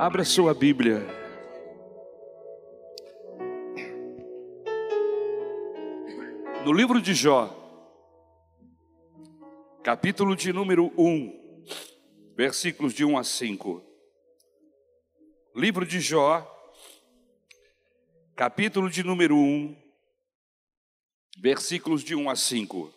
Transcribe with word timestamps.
Abra 0.00 0.24
sua 0.24 0.54
Bíblia. 0.54 1.04
No 6.64 6.72
livro 6.72 7.00
de 7.00 7.12
Jó, 7.12 7.50
capítulo 9.82 10.36
de 10.36 10.52
número 10.52 10.92
1, 10.96 11.64
versículos 12.36 12.94
de 12.94 13.04
1 13.04 13.18
a 13.18 13.24
5. 13.24 13.82
Livro 15.56 15.84
de 15.84 15.98
Jó, 15.98 16.46
capítulo 18.36 18.88
de 18.88 19.02
número 19.02 19.34
1, 19.34 19.76
versículos 21.38 22.04
de 22.04 22.14
1 22.14 22.30
a 22.30 22.36
5. 22.36 22.94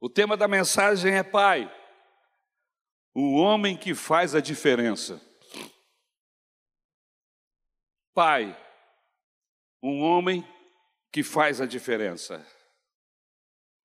O 0.00 0.08
tema 0.08 0.34
da 0.34 0.48
mensagem 0.48 1.12
é 1.12 1.22
Pai, 1.22 1.70
o 3.14 3.34
homem 3.34 3.76
que 3.76 3.94
faz 3.94 4.34
a 4.34 4.40
diferença. 4.40 5.20
Pai, 8.14 8.56
um 9.82 10.02
homem 10.02 10.46
que 11.12 11.22
faz 11.22 11.60
a 11.60 11.66
diferença. 11.66 12.44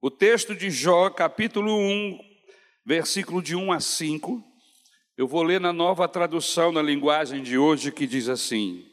O 0.02 0.12
texto 0.12 0.56
de 0.56 0.70
Jó, 0.70 1.10
capítulo 1.10 1.72
1, 1.72 2.20
versículo 2.86 3.42
de 3.42 3.56
1 3.56 3.72
a 3.72 3.80
5, 3.80 4.44
eu 5.16 5.28
vou 5.28 5.44
ler 5.44 5.62
na 5.62 5.72
nova 5.72 6.08
tradução 6.08 6.72
na 6.72 6.82
linguagem 6.82 7.44
de 7.44 7.58
hoje 7.58 7.92
que 7.92 8.08
diz 8.08 8.28
assim: 8.28 8.86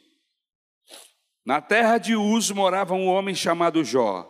Na 1.45 1.59
terra 1.59 1.97
de 1.97 2.15
Uz 2.15 2.51
morava 2.51 2.93
um 2.93 3.07
homem 3.07 3.33
chamado 3.33 3.83
Jó. 3.83 4.27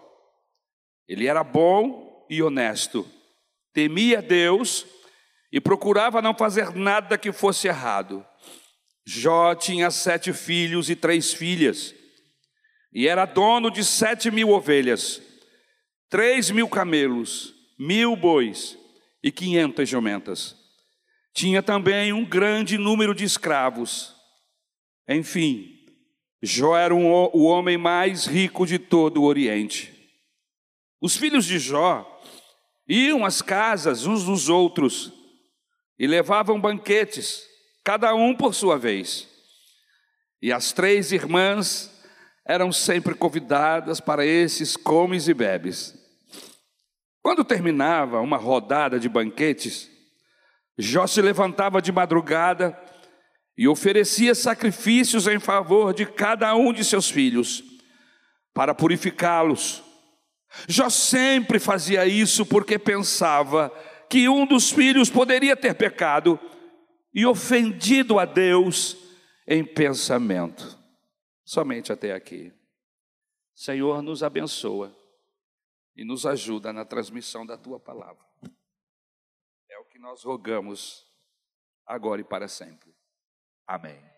Ele 1.07 1.27
era 1.27 1.43
bom 1.43 2.25
e 2.29 2.41
honesto, 2.41 3.05
temia 3.73 4.21
Deus 4.21 4.85
e 4.85 5.00
procurava 5.59 6.21
não 6.21 6.33
fazer 6.33 6.73
nada 6.73 7.17
que 7.17 7.31
fosse 7.31 7.67
errado. 7.67 8.25
Jó 9.05 9.53
tinha 9.55 9.91
sete 9.91 10.31
filhos 10.31 10.89
e 10.89 10.95
três 10.95 11.33
filhas, 11.33 11.93
e 12.93 13.07
era 13.07 13.25
dono 13.25 13.69
de 13.69 13.83
sete 13.83 14.29
mil 14.31 14.49
ovelhas, 14.49 15.21
três 16.09 16.51
mil 16.51 16.69
camelos, 16.69 17.53
mil 17.77 18.15
bois 18.15 18.77
e 19.23 19.31
quinhentas 19.31 19.89
jumentas. 19.89 20.55
Tinha 21.33 21.63
também 21.63 22.13
um 22.13 22.25
grande 22.25 22.77
número 22.77 23.15
de 23.15 23.23
escravos. 23.23 24.15
Enfim, 25.07 25.79
Jó 26.41 26.77
era 26.77 26.93
um, 26.93 27.09
o 27.33 27.43
homem 27.43 27.77
mais 27.77 28.25
rico 28.25 28.65
de 28.65 28.77
todo 28.77 29.21
o 29.21 29.25
Oriente. 29.25 29.93
Os 31.01 31.15
filhos 31.15 31.45
de 31.45 31.57
Jó 31.57 32.07
iam 32.87 33.25
às 33.25 33.41
casas 33.41 34.05
uns 34.05 34.25
dos 34.25 34.49
outros 34.49 35.20
e 36.01 36.07
levavam 36.07 36.59
banquetes, 36.59 37.43
cada 37.83 38.15
um 38.15 38.35
por 38.35 38.55
sua 38.55 38.75
vez. 38.75 39.27
E 40.41 40.51
as 40.51 40.71
três 40.71 41.11
irmãs 41.11 41.91
eram 42.43 42.71
sempre 42.71 43.13
convidadas 43.13 43.99
para 43.99 44.25
esses 44.25 44.75
comes 44.75 45.27
e 45.27 45.33
bebes. 45.35 45.93
Quando 47.21 47.45
terminava 47.45 48.19
uma 48.19 48.37
rodada 48.37 48.99
de 48.99 49.07
banquetes, 49.07 49.91
Jó 50.75 51.05
se 51.05 51.21
levantava 51.21 51.79
de 51.79 51.91
madrugada 51.91 52.75
e 53.55 53.67
oferecia 53.67 54.33
sacrifícios 54.33 55.27
em 55.27 55.39
favor 55.39 55.93
de 55.93 56.07
cada 56.07 56.55
um 56.55 56.73
de 56.73 56.83
seus 56.83 57.11
filhos, 57.11 57.63
para 58.55 58.73
purificá-los. 58.73 59.83
Jó 60.67 60.89
sempre 60.89 61.59
fazia 61.59 62.07
isso 62.07 62.43
porque 62.43 62.79
pensava 62.79 63.71
que 64.11 64.27
um 64.27 64.45
dos 64.45 64.69
filhos 64.69 65.09
poderia 65.09 65.55
ter 65.55 65.73
pecado 65.73 66.37
e 67.13 67.25
ofendido 67.25 68.19
a 68.19 68.25
Deus 68.25 68.97
em 69.47 69.63
pensamento. 69.63 70.77
Somente 71.45 71.93
até 71.93 72.11
aqui. 72.11 72.53
Senhor, 73.55 74.01
nos 74.01 74.21
abençoa 74.21 74.93
e 75.95 76.03
nos 76.03 76.25
ajuda 76.25 76.73
na 76.73 76.83
transmissão 76.83 77.45
da 77.45 77.57
tua 77.57 77.79
palavra. 77.79 78.25
É 79.69 79.79
o 79.79 79.85
que 79.85 79.97
nós 79.97 80.25
rogamos 80.25 81.05
agora 81.85 82.19
e 82.19 82.25
para 82.25 82.49
sempre. 82.49 82.93
Amém. 83.65 84.10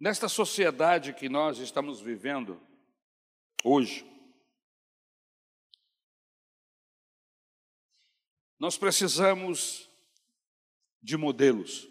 Nesta 0.00 0.28
sociedade 0.28 1.12
que 1.12 1.28
nós 1.28 1.58
estamos 1.58 2.00
vivendo 2.00 2.60
hoje, 3.64 4.06
nós 8.60 8.78
precisamos 8.78 9.90
de 11.02 11.16
modelos. 11.16 11.88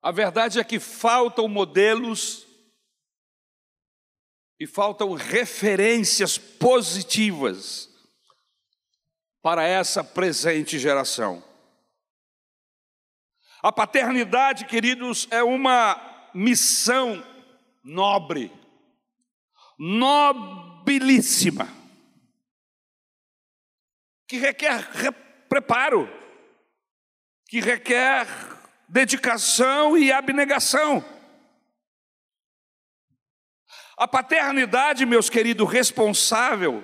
A 0.00 0.10
verdade 0.10 0.58
é 0.58 0.64
que 0.64 0.80
faltam 0.80 1.46
modelos 1.46 2.46
e 4.58 4.66
faltam 4.66 5.12
referências 5.12 6.38
positivas 6.38 7.90
para 9.42 9.62
essa 9.62 10.02
presente 10.02 10.78
geração. 10.78 11.49
A 13.62 13.70
paternidade, 13.70 14.64
queridos, 14.64 15.28
é 15.30 15.42
uma 15.42 16.00
missão 16.32 17.22
nobre, 17.84 18.50
nobilíssima, 19.78 21.68
que 24.26 24.38
requer 24.38 24.88
preparo, 25.48 26.08
que 27.48 27.60
requer 27.60 28.26
dedicação 28.88 29.98
e 29.98 30.10
abnegação. 30.10 31.04
A 33.96 34.08
paternidade, 34.08 35.04
meus 35.04 35.28
queridos, 35.28 35.68
responsável, 35.68 36.82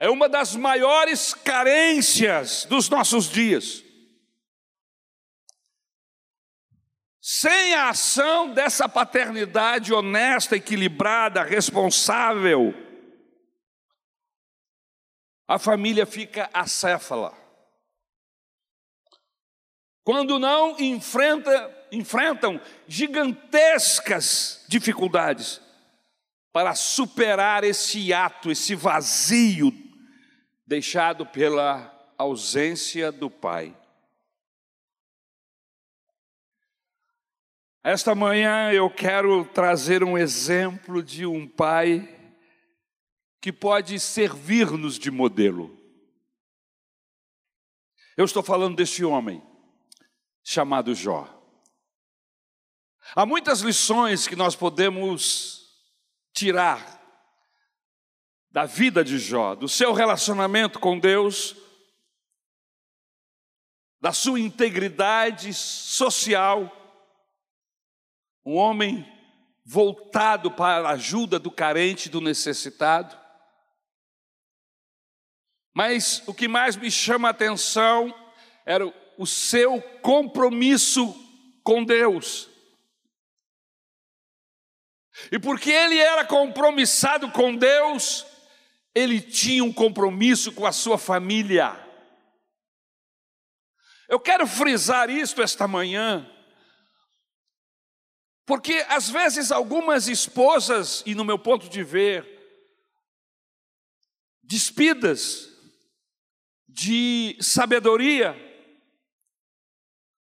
é 0.00 0.10
uma 0.10 0.28
das 0.28 0.56
maiores 0.56 1.32
carências 1.32 2.64
dos 2.64 2.88
nossos 2.88 3.30
dias. 3.30 3.85
Sem 7.28 7.74
a 7.74 7.88
ação 7.88 8.54
dessa 8.54 8.88
paternidade 8.88 9.92
honesta, 9.92 10.54
equilibrada, 10.54 11.42
responsável, 11.42 12.72
a 15.48 15.58
família 15.58 16.06
fica 16.06 16.48
acéfala. 16.54 17.36
Quando 20.04 20.38
não 20.38 20.78
enfrenta, 20.78 21.88
enfrentam 21.90 22.60
gigantescas 22.86 24.64
dificuldades 24.68 25.60
para 26.52 26.76
superar 26.76 27.64
esse 27.64 28.12
ato, 28.12 28.52
esse 28.52 28.76
vazio 28.76 29.72
deixado 30.64 31.26
pela 31.26 31.92
ausência 32.16 33.10
do 33.10 33.28
pai. 33.28 33.75
Esta 37.88 38.16
manhã 38.16 38.72
eu 38.72 38.90
quero 38.90 39.44
trazer 39.44 40.02
um 40.02 40.18
exemplo 40.18 41.00
de 41.00 41.24
um 41.24 41.46
pai 41.46 42.34
que 43.40 43.52
pode 43.52 44.00
servir-nos 44.00 44.98
de 44.98 45.08
modelo. 45.08 45.70
Eu 48.16 48.24
estou 48.24 48.42
falando 48.42 48.74
deste 48.74 49.04
homem 49.04 49.40
chamado 50.42 50.96
Jó. 50.96 51.32
Há 53.14 53.24
muitas 53.24 53.60
lições 53.60 54.26
que 54.26 54.34
nós 54.34 54.56
podemos 54.56 55.70
tirar 56.34 57.00
da 58.50 58.66
vida 58.66 59.04
de 59.04 59.16
Jó, 59.16 59.54
do 59.54 59.68
seu 59.68 59.92
relacionamento 59.92 60.80
com 60.80 60.98
Deus, 60.98 61.54
da 64.00 64.12
sua 64.12 64.40
integridade 64.40 65.54
social, 65.54 66.82
um 68.46 68.54
homem 68.54 69.04
voltado 69.64 70.52
para 70.52 70.88
a 70.88 70.92
ajuda 70.92 71.36
do 71.36 71.50
carente, 71.50 72.08
do 72.08 72.20
necessitado. 72.20 73.18
Mas 75.74 76.22
o 76.28 76.32
que 76.32 76.46
mais 76.46 76.76
me 76.76 76.88
chama 76.88 77.26
a 77.26 77.32
atenção 77.32 78.14
era 78.64 78.86
o 79.18 79.26
seu 79.26 79.82
compromisso 80.00 81.12
com 81.64 81.84
Deus. 81.84 82.48
E 85.32 85.38
porque 85.40 85.72
ele 85.72 85.98
era 85.98 86.24
compromissado 86.24 87.32
com 87.32 87.56
Deus, 87.56 88.24
ele 88.94 89.20
tinha 89.20 89.64
um 89.64 89.72
compromisso 89.72 90.52
com 90.52 90.64
a 90.64 90.72
sua 90.72 90.98
família. 90.98 91.76
Eu 94.08 94.20
quero 94.20 94.46
frisar 94.46 95.10
isto 95.10 95.42
esta 95.42 95.66
manhã, 95.66 96.30
Porque 98.46 98.74
às 98.88 99.10
vezes 99.10 99.50
algumas 99.50 100.06
esposas, 100.06 101.02
e 101.04 101.16
no 101.16 101.24
meu 101.24 101.36
ponto 101.36 101.68
de 101.68 101.82
ver, 101.82 102.24
despidas 104.40 105.52
de 106.68 107.36
sabedoria, 107.40 108.36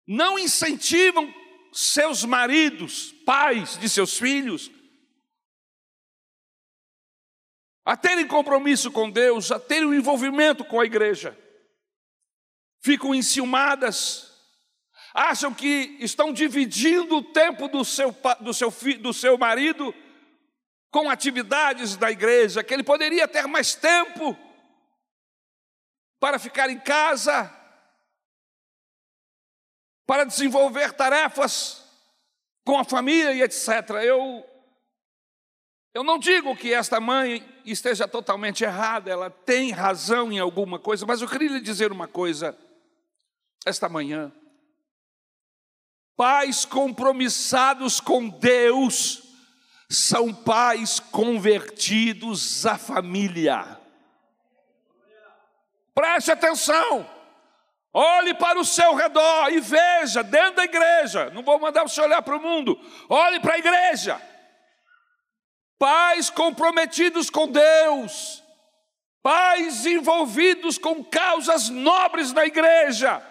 não 0.07 0.39
incentivam 0.39 1.33
seus 1.71 2.25
maridos, 2.25 3.13
pais 3.27 3.77
de 3.77 3.89
seus 3.91 4.17
filhos, 4.17 4.71
a 7.85 7.95
terem 7.95 8.27
compromisso 8.27 8.91
com 8.91 9.11
Deus, 9.11 9.53
a 9.53 9.61
terem 9.61 9.89
um 9.89 9.95
envolvimento 9.95 10.65
com 10.65 10.81
a 10.81 10.87
igreja. 10.87 11.39
Ficam 12.81 13.15
enciumadas, 13.15 14.34
acham 15.15 15.55
que 15.55 15.97
estão 16.01 16.33
dividindo 16.33 17.19
o 17.19 17.23
tempo 17.23 17.69
do 17.69 17.85
seu, 17.85 18.15
do 18.41 18.53
seu, 18.53 18.75
do 18.99 19.13
seu 19.15 19.39
marido 19.39 19.95
com 20.91 21.09
atividades 21.09 21.97
da 21.97 22.11
igreja, 22.11 22.65
que 22.65 22.75
ele 22.75 22.83
poderia 22.83 23.29
ter 23.29 23.47
mais 23.47 23.77
tempo 23.77 24.37
para 26.19 26.39
ficar 26.39 26.69
em 26.69 26.81
casa, 26.81 27.53
para 30.05 30.25
desenvolver 30.25 30.93
tarefas 30.93 31.85
com 32.65 32.79
a 32.79 32.85
família 32.85 33.33
e 33.33 33.43
etc. 33.43 33.91
Eu, 34.03 34.45
eu 35.93 36.03
não 36.03 36.19
digo 36.19 36.57
que 36.57 36.75
esta 36.75 36.99
mãe 36.99 37.47
esteja 37.65 38.09
totalmente 38.09 38.65
errada, 38.65 39.11
ela 39.11 39.31
tem 39.31 39.71
razão 39.71 40.33
em 40.33 40.39
alguma 40.39 40.79
coisa, 40.79 41.07
mas 41.07 41.23
eu 41.23 41.29
queria 41.29 41.51
lhe 41.51 41.61
dizer 41.61 41.93
uma 41.93 42.09
coisa 42.09 42.57
esta 43.65 43.89
manhã. 43.89 44.33
Pais 46.17 46.65
compromissados 46.65 48.01
com 48.01 48.29
Deus, 48.29 49.23
são 49.89 50.33
pais 50.33 51.01
convertidos 51.01 52.65
à 52.67 52.79
família. 52.79 53.81
Preste 55.95 56.33
atenção. 56.33 57.09
Olhe 57.93 58.35
para 58.35 58.59
o 58.59 58.65
seu 58.65 58.95
redor 58.95 59.51
e 59.51 59.61
veja, 59.61 60.25
dentro 60.25 60.57
da 60.57 60.65
igreja, 60.65 61.31
não 61.31 61.45
vou 61.45 61.61
mandar 61.61 61.85
você 61.85 62.01
olhar 62.01 62.23
para 62.23 62.37
o 62.37 62.43
mundo, 62.43 62.79
olhe 63.09 63.39
para 63.39 63.55
a 63.55 63.59
igreja. 63.59 64.21
Pais 65.79 66.29
comprometidos 66.29 67.31
com 67.31 67.47
Deus, 67.47 68.43
pais 69.23 69.87
envolvidos 69.87 70.77
com 70.77 71.05
causas 71.05 71.69
nobres 71.69 72.33
na 72.33 72.45
igreja. 72.45 73.23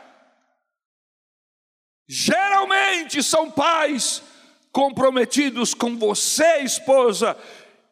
Geralmente 2.07 3.23
são 3.23 3.49
pais 3.49 4.21
comprometidos 4.71 5.73
com 5.73 5.97
você, 5.97 6.59
esposa, 6.59 7.37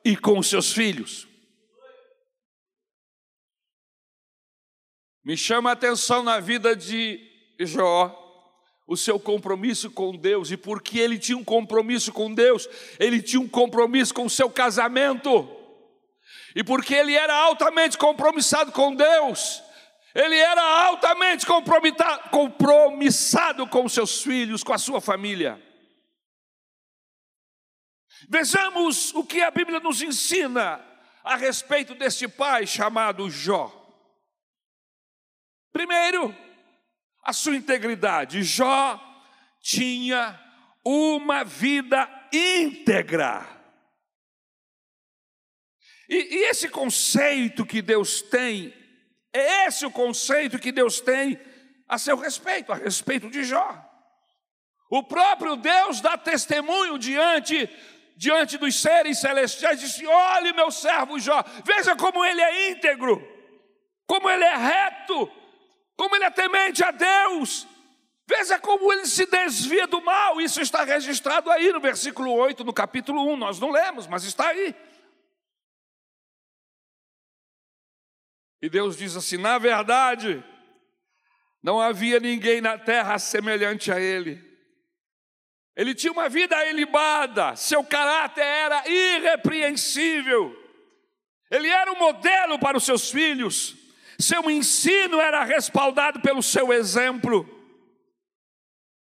e 0.03 0.15
com 0.17 0.41
seus 0.41 0.73
filhos. 0.73 1.27
Me 5.23 5.37
chama 5.37 5.69
a 5.69 5.73
atenção 5.73 6.23
na 6.23 6.39
vida 6.39 6.75
de 6.75 7.19
Jó, 7.59 8.17
o 8.87 8.97
seu 8.97 9.19
compromisso 9.19 9.91
com 9.91 10.15
Deus, 10.15 10.49
e 10.49 10.57
porque 10.57 10.97
ele 10.97 11.19
tinha 11.19 11.37
um 11.37 11.43
compromisso 11.43 12.11
com 12.11 12.33
Deus, 12.33 12.67
ele 12.99 13.21
tinha 13.21 13.39
um 13.39 13.47
compromisso 13.47 14.13
com 14.13 14.25
o 14.25 14.29
seu 14.29 14.49
casamento, 14.49 15.47
e 16.55 16.63
porque 16.63 16.95
ele 16.95 17.13
era 17.13 17.35
altamente 17.35 17.97
compromissado 17.97 18.71
com 18.71 18.95
Deus, 18.95 19.61
ele 20.13 20.35
era 20.37 20.61
altamente 20.85 21.45
compromissado 22.31 23.67
com 23.67 23.87
seus 23.87 24.21
filhos, 24.21 24.63
com 24.63 24.73
a 24.73 24.77
sua 24.77 24.99
família. 24.99 25.61
Vejamos 28.29 29.13
o 29.13 29.23
que 29.23 29.41
a 29.41 29.51
Bíblia 29.51 29.79
nos 29.79 30.01
ensina 30.01 30.85
a 31.23 31.35
respeito 31.35 31.95
deste 31.95 32.27
pai 32.27 32.67
chamado 32.67 33.29
Jó. 33.29 33.77
Primeiro, 35.71 36.35
a 37.23 37.33
sua 37.33 37.55
integridade. 37.55 38.43
Jó 38.43 38.99
tinha 39.61 40.39
uma 40.83 41.43
vida 41.43 42.09
íntegra. 42.31 43.47
E, 46.09 46.15
e, 46.15 46.49
esse 46.49 46.67
conceito 46.67 47.65
que 47.65 47.81
Deus 47.81 48.21
tem, 48.21 48.73
é 49.33 49.67
esse 49.67 49.85
o 49.85 49.91
conceito 49.91 50.59
que 50.59 50.71
Deus 50.71 50.99
tem 50.99 51.39
a 51.87 51.97
seu 51.97 52.17
respeito, 52.17 52.71
a 52.71 52.75
respeito 52.75 53.29
de 53.29 53.43
Jó. 53.43 53.77
O 54.89 55.03
próprio 55.03 55.55
Deus 55.55 56.01
dá 56.01 56.17
testemunho 56.17 56.97
diante 56.97 57.69
diante 58.21 58.57
dos 58.57 58.79
seres 58.79 59.19
celestiais, 59.19 59.79
disse: 59.79 60.05
Olhe, 60.05 60.53
meu 60.53 60.69
servo 60.69 61.19
Jó, 61.19 61.43
veja 61.65 61.95
como 61.95 62.23
ele 62.23 62.41
é 62.41 62.69
íntegro, 62.69 63.19
como 64.05 64.29
ele 64.29 64.43
é 64.43 64.55
reto, 64.55 65.31
como 65.97 66.15
ele 66.15 66.25
é 66.25 66.29
temente 66.29 66.83
a 66.83 66.91
Deus. 66.91 67.67
Veja 68.27 68.59
como 68.59 68.93
ele 68.93 69.05
se 69.07 69.25
desvia 69.25 69.87
do 69.87 70.01
mal. 70.01 70.39
Isso 70.39 70.61
está 70.61 70.83
registrado 70.83 71.51
aí 71.51 71.73
no 71.73 71.81
versículo 71.81 72.31
8, 72.31 72.63
no 72.63 72.71
capítulo 72.71 73.27
1. 73.33 73.35
Nós 73.35 73.59
não 73.59 73.71
lemos, 73.71 74.07
mas 74.07 74.23
está 74.23 74.47
aí. 74.47 74.73
E 78.61 78.69
Deus 78.69 78.97
diz 78.97 79.15
assim: 79.15 79.37
na 79.37 79.57
verdade, 79.57 80.43
não 81.63 81.79
havia 81.79 82.19
ninguém 82.19 82.61
na 82.61 82.77
terra 82.77 83.17
semelhante 83.17 83.91
a 83.91 83.99
ele 83.99 84.51
ele 85.75 85.95
tinha 85.95 86.11
uma 86.11 86.27
vida 86.27 86.63
ilibada, 86.67 87.55
seu 87.55 87.83
caráter 87.83 88.43
era 88.43 88.87
irrepreensível. 88.89 90.55
Ele 91.49 91.67
era 91.67 91.91
um 91.91 91.97
modelo 91.97 92.59
para 92.59 92.77
os 92.77 92.83
seus 92.83 93.09
filhos. 93.09 93.75
Seu 94.19 94.49
ensino 94.49 95.19
era 95.19 95.43
respaldado 95.43 96.21
pelo 96.21 96.43
seu 96.43 96.71
exemplo. 96.71 97.49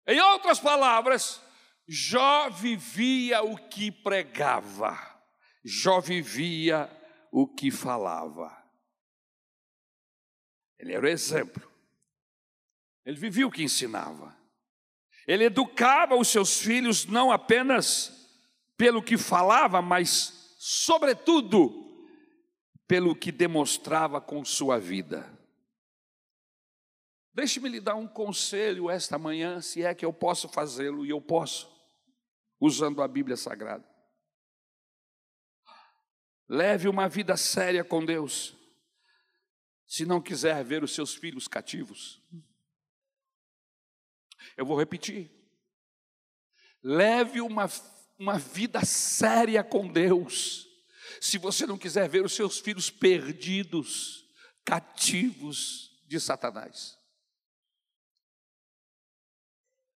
Em 0.07 0.19
outras 0.21 0.59
palavras, 0.59 1.41
Jó 1.87 2.49
vivia 2.49 3.43
o 3.43 3.57
que 3.57 3.91
pregava. 3.91 4.97
Jó 5.65 5.99
vivia 5.99 6.89
o 7.31 7.47
que 7.47 7.71
falava. 7.71 8.55
Ele 10.79 10.93
era 10.93 11.05
o 11.05 11.09
exemplo. 11.09 11.69
Ele 13.05 13.17
vivia 13.17 13.45
o 13.45 13.51
que 13.51 13.63
ensinava. 13.63 14.35
Ele 15.27 15.43
educava 15.43 16.15
os 16.15 16.27
seus 16.27 16.59
filhos 16.59 17.05
não 17.05 17.31
apenas 17.31 18.15
pelo 18.77 19.03
que 19.03 19.17
falava, 19.17 19.81
mas, 19.81 20.55
sobretudo, 20.57 22.07
pelo 22.87 23.15
que 23.15 23.31
demonstrava 23.31 24.21
com 24.21 24.43
sua 24.45 24.79
vida. 24.79 25.29
Deixe-me 27.33 27.69
lhe 27.69 27.79
dar 27.79 27.95
um 27.95 28.07
conselho 28.07 28.89
esta 28.89 29.17
manhã, 29.17 29.61
se 29.61 29.83
é 29.83 29.93
que 29.93 30.05
eu 30.05 30.11
posso 30.11 30.49
fazê-lo, 30.49 31.05
e 31.05 31.09
eu 31.09 31.21
posso, 31.21 31.69
usando 32.59 33.01
a 33.01 33.07
Bíblia 33.07 33.37
Sagrada. 33.37 33.87
Leve 36.47 36.89
uma 36.89 37.07
vida 37.07 37.37
séria 37.37 37.83
com 37.83 38.03
Deus, 38.03 38.55
se 39.89 40.05
não 40.05 40.21
quiser 40.21 40.63
ver 40.63 40.83
os 40.83 40.93
seus 40.93 41.15
filhos 41.15 41.47
cativos. 41.47 42.21
Eu 44.55 44.63
vou 44.63 44.77
repetir. 44.77 45.31
Leve 46.83 47.41
uma, 47.41 47.67
uma 48.19 48.37
vida 48.37 48.85
séria 48.85 49.63
com 49.63 49.91
Deus. 49.91 50.67
Se 51.19 51.39
você 51.39 51.65
não 51.65 51.75
quiser 51.75 52.07
ver 52.07 52.23
os 52.23 52.33
seus 52.33 52.59
filhos 52.59 52.91
perdidos, 52.91 54.27
cativos 54.63 55.99
de 56.05 56.19
Satanás. 56.19 56.95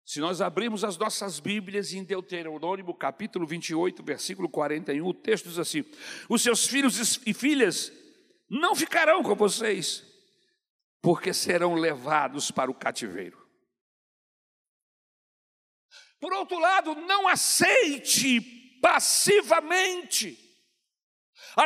Se 0.03 0.19
nós 0.19 0.41
abrirmos 0.41 0.83
as 0.83 0.97
nossas 0.97 1.39
Bíblias 1.39 1.93
em 1.93 2.03
Deuteronômio, 2.03 2.91
capítulo 2.95 3.45
28, 3.45 4.03
versículo 4.03 4.50
41, 4.50 5.05
o 5.05 5.13
texto 5.13 5.50
diz 5.50 5.59
assim: 5.59 5.85
Os 6.27 6.41
seus 6.41 6.65
filhos 6.65 7.21
e 7.27 7.33
filhas 7.33 7.91
não 8.53 8.75
ficarão 8.75 9.24
com 9.24 9.36
vocês, 9.36 10.03
porque 11.01 11.33
serão 11.33 11.74
levados 11.74 12.51
para 12.51 12.69
o 12.69 12.75
cativeiro. 12.75 13.41
Por 16.19 16.31
outro 16.33 16.60
lado, 16.60 16.95
não 16.95 17.27
aceite 17.27 18.39
passivamente 18.79 20.39
a, 21.55 21.63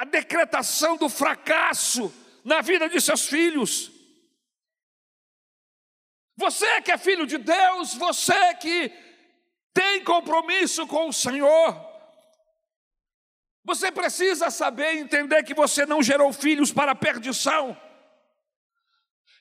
a 0.00 0.04
decretação 0.04 0.96
do 0.96 1.08
fracasso 1.08 2.12
na 2.44 2.60
vida 2.62 2.88
de 2.88 3.00
seus 3.00 3.26
filhos. 3.26 3.90
Você 6.36 6.82
que 6.82 6.90
é 6.90 6.98
filho 6.98 7.26
de 7.26 7.38
Deus, 7.38 7.94
você 7.94 8.54
que 8.56 8.92
tem 9.72 10.02
compromisso 10.02 10.86
com 10.86 11.08
o 11.08 11.12
Senhor, 11.12 11.87
você 13.68 13.92
precisa 13.92 14.48
saber 14.50 14.94
e 14.94 15.00
entender 15.00 15.42
que 15.42 15.52
você 15.52 15.84
não 15.84 16.02
gerou 16.02 16.32
filhos 16.32 16.72
para 16.72 16.92
a 16.92 16.94
perdição. 16.94 17.78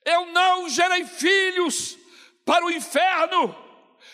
Eu 0.04 0.26
não 0.34 0.68
gerei 0.68 1.06
filhos 1.06 1.98
para 2.46 2.66
o 2.66 2.70
inferno. 2.70 3.56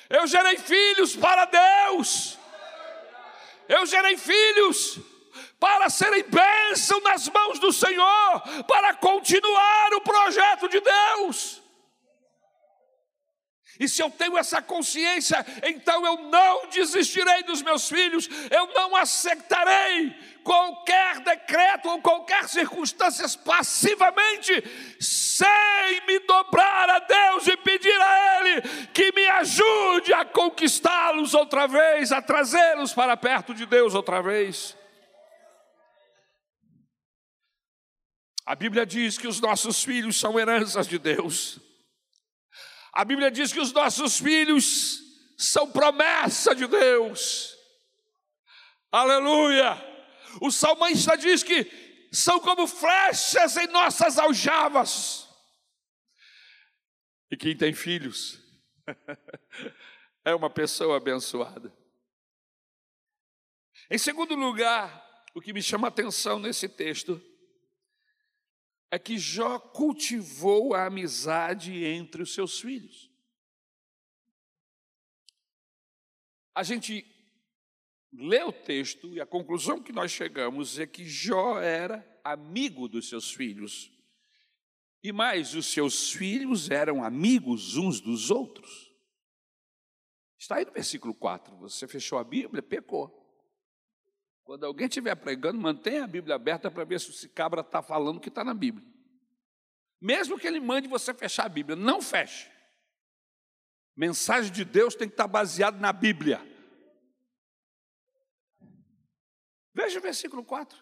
Eu 0.08 0.28
gerei 0.28 0.60
filhos 0.60 1.16
para 1.16 1.46
Deus. 1.46 2.38
Eu 3.68 3.88
gerei 3.88 4.16
filhos 4.16 5.00
para 5.60 5.90
serem 5.90 6.24
bênção 6.24 7.00
nas 7.02 7.28
mãos 7.30 7.58
do 7.58 7.74
Senhor, 7.74 8.42
para 8.68 8.94
continuar 8.94 9.94
o 9.96 10.02
projeto 10.02 10.70
de 10.70 10.80
Deus. 10.80 11.60
E 13.80 13.88
se 13.88 14.02
eu 14.02 14.10
tenho 14.10 14.38
essa 14.38 14.62
consciência, 14.62 15.44
então 15.64 16.06
eu 16.06 16.18
não 16.30 16.68
desistirei 16.70 17.44
dos 17.44 17.62
meus 17.62 17.90
filhos, 17.90 18.30
eu 18.52 18.68
não 18.68 18.96
aceitarei 18.96 20.16
qualquer 20.44 21.22
decreto 21.22 21.90
ou 21.90 22.02
qualquer 22.02 22.48
circunstância 22.48 23.26
passivamente, 23.44 24.52
sem 25.00 26.06
me 26.06 26.20
dobrar 26.20 26.90
a 26.90 27.00
Deus 27.00 27.48
e 27.48 27.58
pedir 27.58 28.00
a 28.00 28.40
Ele 28.40 28.62
que 28.94 29.12
me 29.12 29.28
ajude 29.28 30.14
a 30.14 30.24
conquistá-los 30.24 31.34
outra 31.34 31.66
vez, 31.68 32.12
a 32.12 32.22
trazê-los 32.22 32.94
para 32.94 33.18
perto 33.18 33.54
de 33.54 33.66
Deus 33.66 33.96
outra 33.96 34.22
vez. 34.22 34.78
A 38.46 38.56
Bíblia 38.56 38.86
diz 38.86 39.18
que 39.18 39.28
os 39.28 39.40
nossos 39.40 39.84
filhos 39.84 40.20
são 40.20 40.38
heranças 40.38 40.88
de 40.88 41.00
Deus. 41.00 41.63
A 42.94 43.04
Bíblia 43.04 43.32
diz 43.32 43.52
que 43.52 43.60
os 43.60 43.74
nossos 43.74 44.20
filhos 44.20 45.02
são 45.36 45.72
promessa 45.72 46.54
de 46.54 46.68
Deus. 46.68 47.58
Aleluia! 48.92 49.76
O 50.40 50.52
salmista 50.52 51.18
diz 51.18 51.42
que 51.42 51.66
são 52.12 52.40
como 52.40 52.68
flechas 52.68 53.58
em 53.58 53.66
nossas 53.68 54.20
aljavas. 54.20 55.28
E 57.32 57.36
quem 57.36 57.58
tem 57.58 57.74
filhos 57.74 58.40
é 60.24 60.36
uma 60.36 60.50
pessoa 60.50 60.98
abençoada. 60.98 61.76
Em 63.90 63.98
segundo 63.98 64.36
lugar, 64.36 65.04
o 65.34 65.42
que 65.42 65.52
me 65.52 65.62
chama 65.62 65.88
a 65.88 65.90
atenção 65.90 66.38
nesse 66.38 66.70
texto 66.70 67.20
é 68.94 69.00
que 69.00 69.18
Jó 69.18 69.58
cultivou 69.58 70.76
a 70.76 70.86
amizade 70.86 71.84
entre 71.84 72.22
os 72.22 72.32
seus 72.32 72.62
filhos. 72.62 73.10
A 76.54 76.62
gente 76.62 77.04
lê 78.12 78.44
o 78.44 78.52
texto 78.52 79.12
e 79.12 79.20
a 79.20 79.26
conclusão 79.26 79.82
que 79.82 79.92
nós 79.92 80.12
chegamos 80.12 80.78
é 80.78 80.86
que 80.86 81.06
Jó 81.06 81.60
era 81.60 82.08
amigo 82.24 82.88
dos 82.88 83.10
seus 83.10 83.32
filhos. 83.32 83.92
E 85.02 85.12
mais, 85.12 85.56
os 85.56 85.66
seus 85.66 86.12
filhos 86.12 86.70
eram 86.70 87.04
amigos 87.04 87.76
uns 87.76 88.00
dos 88.00 88.30
outros. 88.30 88.94
Está 90.38 90.58
aí 90.58 90.66
no 90.66 90.72
versículo 90.72 91.16
4. 91.16 91.58
Você 91.58 91.88
fechou 91.88 92.20
a 92.20 92.24
Bíblia, 92.24 92.62
pecou. 92.62 93.23
Quando 94.44 94.66
alguém 94.66 94.88
estiver 94.88 95.16
pregando, 95.16 95.60
mantenha 95.60 96.04
a 96.04 96.08
Bíblia 96.08 96.36
aberta 96.36 96.70
para 96.70 96.84
ver 96.84 97.00
se 97.00 97.10
esse 97.10 97.30
cabra 97.30 97.62
está 97.62 97.82
falando 97.82 98.18
o 98.18 98.20
que 98.20 98.30
está 98.30 98.44
na 98.44 98.54
Bíblia. 98.54 98.86
Mesmo 100.02 100.38
que 100.38 100.46
ele 100.46 100.60
mande 100.60 100.88
você 100.88 101.14
fechar 101.14 101.46
a 101.46 101.50
Bíblia, 101.50 101.78
não 101.78 102.02
feche. 102.02 102.52
Mensagem 103.96 104.52
de 104.52 104.66
Deus 104.66 104.96
tem 104.96 105.08
que 105.08 105.14
estar 105.14 105.28
baseada 105.28 105.78
na 105.78 105.94
Bíblia. 105.94 106.42
Veja 109.74 110.00
o 110.00 110.02
versículo 110.02 110.44
4. 110.44 110.78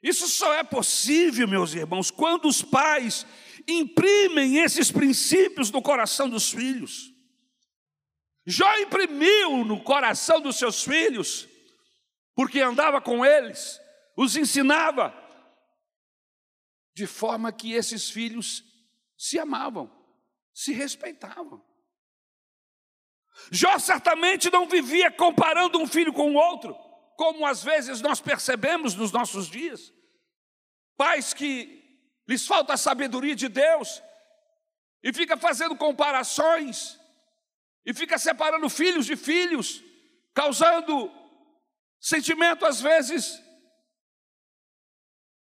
Isso 0.00 0.28
só 0.28 0.54
é 0.54 0.62
possível, 0.62 1.48
meus 1.48 1.74
irmãos, 1.74 2.10
quando 2.10 2.46
os 2.46 2.62
pais 2.62 3.26
imprimem 3.66 4.58
esses 4.58 4.92
princípios 4.92 5.72
no 5.72 5.82
coração 5.82 6.28
dos 6.28 6.52
filhos. 6.52 7.12
Jó 8.50 8.78
imprimiu 8.78 9.62
no 9.62 9.84
coração 9.84 10.40
dos 10.40 10.56
seus 10.56 10.82
filhos, 10.82 11.46
porque 12.34 12.62
andava 12.62 12.98
com 12.98 13.22
eles, 13.22 13.78
os 14.16 14.36
ensinava, 14.36 15.14
de 16.96 17.06
forma 17.06 17.52
que 17.52 17.74
esses 17.74 18.08
filhos 18.08 18.64
se 19.18 19.38
amavam, 19.38 19.94
se 20.54 20.72
respeitavam. 20.72 21.62
Jó 23.52 23.78
certamente 23.78 24.50
não 24.50 24.66
vivia 24.66 25.10
comparando 25.10 25.78
um 25.78 25.86
filho 25.86 26.14
com 26.14 26.32
o 26.32 26.38
outro, 26.38 26.74
como 27.18 27.44
às 27.44 27.62
vezes 27.62 28.00
nós 28.00 28.18
percebemos 28.18 28.94
nos 28.94 29.12
nossos 29.12 29.46
dias. 29.48 29.92
Pais 30.96 31.34
que 31.34 31.84
lhes 32.26 32.46
falta 32.46 32.72
a 32.72 32.78
sabedoria 32.78 33.36
de 33.36 33.48
Deus 33.48 34.02
e 35.02 35.12
fica 35.12 35.36
fazendo 35.36 35.76
comparações 35.76 36.98
e 37.88 37.94
fica 37.94 38.18
separando 38.18 38.68
filhos 38.68 39.06
de 39.06 39.16
filhos, 39.16 39.82
causando 40.34 41.10
sentimento 41.98 42.66
às 42.66 42.82
vezes 42.82 43.42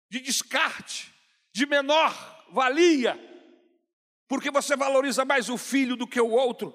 de 0.09 0.21
descarte, 0.21 1.13
de 1.53 1.67
menor 1.67 2.47
valia, 2.51 3.15
porque 4.27 4.51
você 4.51 4.75
valoriza 4.75 5.23
mais 5.23 5.51
o 5.51 5.59
filho 5.59 5.97
do 5.97 6.07
que 6.07 6.19
o 6.19 6.31
outro. 6.31 6.75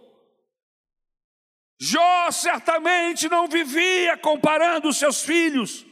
Jó 1.82 2.30
certamente 2.30 3.28
não 3.28 3.48
vivia 3.48 4.16
comparando 4.20 4.90
os 4.90 4.98
seus 4.98 5.24
filhos, 5.24 5.84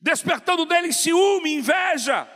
despertando 0.00 0.64
deles 0.64 0.98
ciúme, 0.98 1.52
inveja. 1.52 2.30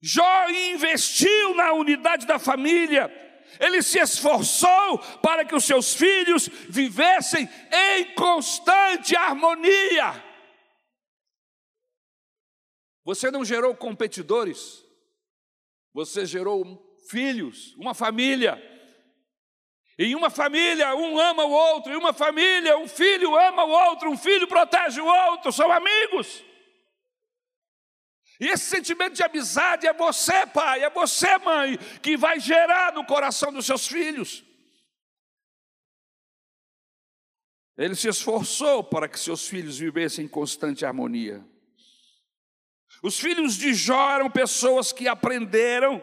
Jó 0.00 0.48
investiu 0.48 1.56
na 1.56 1.72
unidade 1.72 2.24
da 2.24 2.38
família, 2.38 3.27
ele 3.60 3.82
se 3.82 3.98
esforçou 3.98 4.98
para 5.22 5.44
que 5.44 5.54
os 5.54 5.64
seus 5.64 5.94
filhos 5.94 6.48
vivessem 6.68 7.48
em 7.72 8.14
constante 8.14 9.16
harmonia. 9.16 10.24
Você 13.04 13.30
não 13.30 13.44
gerou 13.44 13.74
competidores, 13.74 14.84
você 15.94 16.26
gerou 16.26 16.96
filhos, 17.08 17.74
uma 17.76 17.94
família. 17.94 18.62
Em 19.98 20.14
uma 20.14 20.30
família, 20.30 20.94
um 20.94 21.18
ama 21.18 21.44
o 21.44 21.50
outro, 21.50 21.92
em 21.92 21.96
uma 21.96 22.12
família, 22.12 22.78
um 22.78 22.86
filho 22.86 23.36
ama 23.36 23.64
o 23.64 23.70
outro, 23.70 24.10
um 24.10 24.16
filho 24.16 24.46
protege 24.46 25.00
o 25.00 25.06
outro, 25.06 25.50
são 25.50 25.72
amigos. 25.72 26.44
Esse 28.40 28.64
sentimento 28.66 29.14
de 29.14 29.22
amizade 29.22 29.86
é 29.86 29.92
você, 29.92 30.46
pai, 30.46 30.84
é 30.84 30.90
você, 30.90 31.38
mãe, 31.38 31.76
que 32.00 32.16
vai 32.16 32.38
gerar 32.38 32.92
no 32.92 33.04
coração 33.04 33.52
dos 33.52 33.66
seus 33.66 33.86
filhos. 33.86 34.44
Ele 37.76 37.94
se 37.94 38.08
esforçou 38.08 38.82
para 38.84 39.08
que 39.08 39.18
seus 39.18 39.48
filhos 39.48 39.78
vivessem 39.78 40.24
em 40.24 40.28
constante 40.28 40.84
harmonia. 40.84 41.44
Os 43.02 43.18
filhos 43.18 43.56
de 43.56 43.74
Jó 43.74 44.10
eram 44.10 44.30
pessoas 44.30 44.92
que 44.92 45.06
aprenderam 45.08 46.02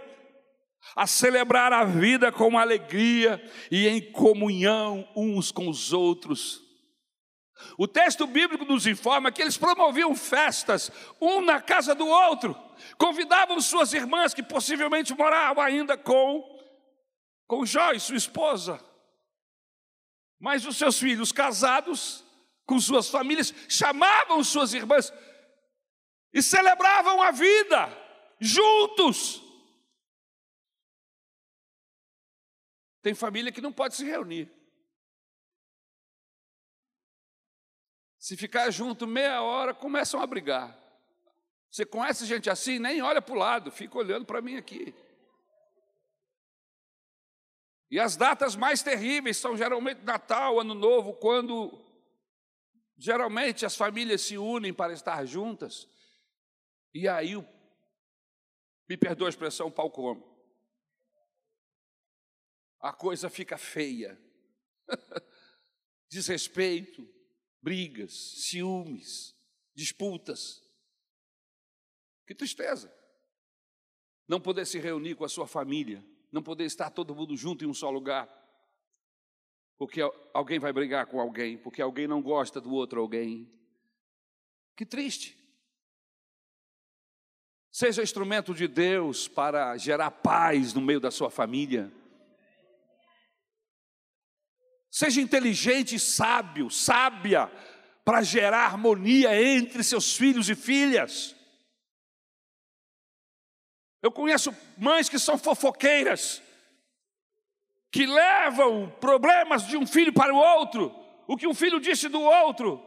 a 0.96 1.08
celebrar 1.08 1.74
a 1.74 1.84
vida 1.84 2.32
com 2.32 2.58
alegria 2.58 3.44
e 3.72 3.88
em 3.88 4.12
comunhão 4.12 5.08
uns 5.16 5.52
com 5.52 5.68
os 5.68 5.92
outros. 5.92 6.65
O 7.78 7.88
texto 7.88 8.28
bíblico 8.28 8.66
nos 8.66 8.86
informa 8.86 9.32
que 9.32 9.42
eles 9.42 9.58
promoviam 9.58 10.16
festas, 10.16 10.92
um 11.22 11.42
na 11.42 11.62
casa 11.62 11.96
do 11.96 12.06
outro, 12.08 12.54
convidavam 12.98 13.60
suas 13.62 13.94
irmãs, 13.94 14.34
que 14.34 14.44
possivelmente 14.44 15.14
moravam 15.14 15.64
ainda 15.64 15.98
com, 15.98 16.44
com 17.48 17.66
Jó 17.66 17.92
e 17.92 18.00
sua 18.00 18.18
esposa, 18.18 18.84
mas 20.40 20.66
os 20.66 20.78
seus 20.78 21.00
filhos 21.00 21.32
casados, 21.32 22.24
com 22.66 22.80
suas 22.80 23.10
famílias, 23.10 23.54
chamavam 23.70 24.44
suas 24.44 24.74
irmãs 24.74 25.14
e 26.34 26.42
celebravam 26.42 27.22
a 27.22 27.32
vida 27.32 27.90
juntos. 28.40 29.42
Tem 33.02 33.14
família 33.14 33.52
que 33.52 33.62
não 33.62 33.72
pode 33.72 33.96
se 33.96 34.04
reunir. 34.04 34.52
Se 38.26 38.36
ficar 38.36 38.72
junto 38.72 39.06
meia 39.06 39.44
hora, 39.44 39.72
começam 39.72 40.20
a 40.20 40.26
brigar. 40.26 40.76
Você 41.70 41.86
conhece 41.86 42.26
gente 42.26 42.50
assim? 42.50 42.80
Nem 42.80 43.00
olha 43.00 43.22
para 43.22 43.36
o 43.36 43.38
lado, 43.38 43.70
fica 43.70 43.96
olhando 44.00 44.26
para 44.26 44.42
mim 44.42 44.56
aqui. 44.56 44.96
E 47.92 48.00
as 48.00 48.18
datas 48.18 48.56
mais 48.56 48.82
terríveis 48.82 49.38
são 49.38 49.56
geralmente 49.56 50.02
Natal, 50.02 50.60
Ano 50.60 50.74
Novo, 50.74 51.14
quando 51.14 51.80
geralmente 52.98 53.64
as 53.64 53.76
famílias 53.76 54.22
se 54.22 54.40
unem 54.40 54.74
para 54.74 54.92
estar 54.92 55.24
juntas. 55.28 55.88
E 56.96 57.08
aí, 57.08 57.36
me 58.90 58.98
perdoa 58.98 59.28
a 59.28 59.30
expressão, 59.30 59.70
pau 59.70 59.92
come. 59.92 60.26
A 62.80 62.92
coisa 62.92 63.30
fica 63.30 63.56
feia. 63.56 64.20
Desrespeito, 66.10 67.08
brigas, 67.66 68.14
ciúmes, 68.14 69.36
disputas. 69.74 70.62
Que 72.28 72.36
tristeza. 72.36 72.94
Não 74.28 74.40
poder 74.40 74.68
se 74.68 74.78
reunir 74.78 75.16
com 75.16 75.26
a 75.26 75.30
sua 75.30 75.48
família, 75.48 76.06
não 76.32 76.44
poder 76.44 76.66
estar 76.66 76.92
todo 76.92 77.16
mundo 77.16 77.36
junto 77.36 77.66
em 77.66 77.68
um 77.68 77.74
só 77.74 77.90
lugar. 77.90 78.30
porque 79.78 80.00
alguém 80.34 80.58
vai 80.58 80.72
brigar 80.72 81.06
com 81.08 81.20
alguém, 81.20 81.58
porque 81.58 81.82
alguém 81.82 82.08
não 82.08 82.22
gosta 82.22 82.62
do 82.62 82.72
outro 82.72 83.02
alguém. 83.02 83.52
Que 84.74 84.86
triste. 84.86 85.36
Seja 87.72 88.02
instrumento 88.02 88.54
de 88.54 88.70
Deus 88.70 89.28
para 89.28 89.76
gerar 89.76 90.12
paz 90.12 90.74
no 90.74 90.80
meio 90.80 91.02
da 91.02 91.12
sua 91.12 91.30
família. 91.30 91.92
Seja 94.96 95.20
inteligente 95.20 95.96
e 95.96 96.00
sábio, 96.00 96.70
sábia, 96.70 97.52
para 98.06 98.22
gerar 98.22 98.64
harmonia 98.64 99.36
entre 99.44 99.84
seus 99.84 100.16
filhos 100.16 100.50
e 100.50 100.56
filhas. 100.56 101.36
Eu 104.02 104.10
conheço 104.10 104.56
mães 104.78 105.10
que 105.10 105.20
são 105.20 105.38
fofoqueiras, 105.38 106.42
que 107.92 108.06
levam 108.06 108.90
problemas 109.02 109.68
de 109.68 109.76
um 109.76 109.86
filho 109.86 110.14
para 110.14 110.34
o 110.34 110.38
outro, 110.38 110.96
o 111.28 111.36
que 111.36 111.46
um 111.46 111.54
filho 111.54 111.82
disse 111.82 112.08
do 112.08 112.22
outro, 112.22 112.82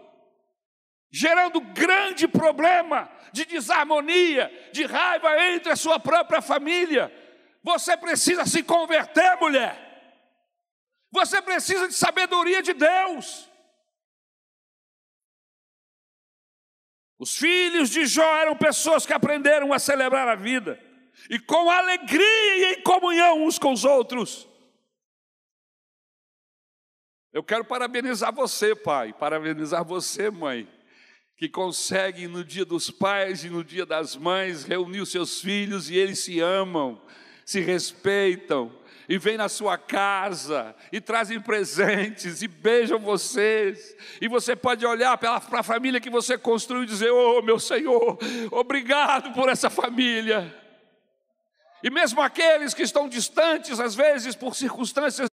gerando 1.10 1.60
grande 1.60 2.26
problema 2.26 3.12
de 3.34 3.44
desarmonia, 3.44 4.50
de 4.72 4.86
raiva 4.86 5.28
entre 5.50 5.72
a 5.72 5.76
sua 5.76 6.00
própria 6.00 6.40
família. 6.40 7.12
Você 7.62 7.98
precisa 7.98 8.46
se 8.46 8.62
converter, 8.62 9.36
mulher. 9.38 9.87
Você 11.10 11.40
precisa 11.40 11.88
de 11.88 11.94
sabedoria 11.94 12.62
de 12.62 12.72
Deus. 12.74 13.48
Os 17.18 17.36
filhos 17.36 17.90
de 17.90 18.06
Jó 18.06 18.36
eram 18.36 18.56
pessoas 18.56 19.04
que 19.04 19.12
aprenderam 19.12 19.72
a 19.72 19.78
celebrar 19.78 20.28
a 20.28 20.36
vida 20.36 20.80
e 21.28 21.38
com 21.38 21.70
alegria 21.70 22.56
e 22.56 22.74
em 22.74 22.82
comunhão 22.82 23.44
uns 23.44 23.58
com 23.58 23.72
os 23.72 23.84
outros. 23.84 24.48
Eu 27.32 27.42
quero 27.42 27.64
parabenizar 27.64 28.32
você, 28.32 28.74
pai, 28.74 29.12
parabenizar 29.12 29.84
você, 29.84 30.30
mãe, 30.30 30.68
que 31.36 31.48
consegue 31.48 32.26
no 32.26 32.44
dia 32.44 32.64
dos 32.64 32.90
pais 32.90 33.44
e 33.44 33.50
no 33.50 33.64
dia 33.64 33.84
das 33.84 34.16
mães 34.16 34.64
reunir 34.64 35.00
os 35.00 35.10
seus 35.10 35.40
filhos 35.40 35.90
e 35.90 35.96
eles 35.96 36.20
se 36.20 36.40
amam, 36.40 37.00
se 37.44 37.60
respeitam 37.60 38.72
e 39.08 39.16
vêm 39.16 39.38
na 39.38 39.48
sua 39.48 39.78
casa 39.78 40.76
e 40.92 41.00
trazem 41.00 41.40
presentes 41.40 42.42
e 42.42 42.48
beijam 42.48 42.98
vocês. 42.98 43.96
E 44.20 44.28
você 44.28 44.54
pode 44.54 44.84
olhar 44.84 45.16
para 45.16 45.36
a 45.36 45.62
família 45.62 46.00
que 46.00 46.10
você 46.10 46.36
construiu 46.36 46.82
e 46.82 46.86
dizer: 46.86 47.10
Oh, 47.10 47.40
meu 47.40 47.58
Senhor, 47.58 48.18
obrigado 48.50 49.32
por 49.32 49.48
essa 49.48 49.70
família. 49.70 50.54
E 51.82 51.90
mesmo 51.90 52.20
aqueles 52.20 52.74
que 52.74 52.82
estão 52.82 53.08
distantes, 53.08 53.80
às 53.80 53.94
vezes 53.94 54.34
por 54.34 54.54
circunstâncias 54.54 55.28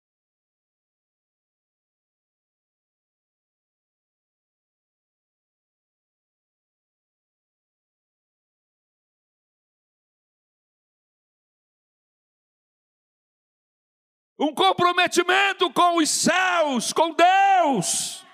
um 14.38 14.52
comprometimento 14.54 15.70
com 15.72 15.98
os 15.98 16.10
céus, 16.10 16.92
com 16.92 17.14
Deus. 17.14 18.24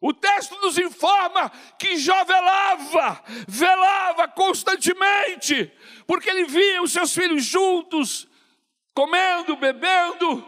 O 0.00 0.12
texto 0.12 0.60
nos 0.60 0.76
informa 0.78 1.50
que 1.78 1.96
Jó 1.96 2.24
velava, 2.24 3.22
velava 3.46 4.26
constantemente, 4.28 5.72
porque 6.06 6.28
ele 6.28 6.44
via 6.44 6.82
os 6.82 6.92
seus 6.92 7.14
filhos 7.14 7.44
juntos, 7.44 8.26
comendo, 8.92 9.56
bebendo, 9.56 10.44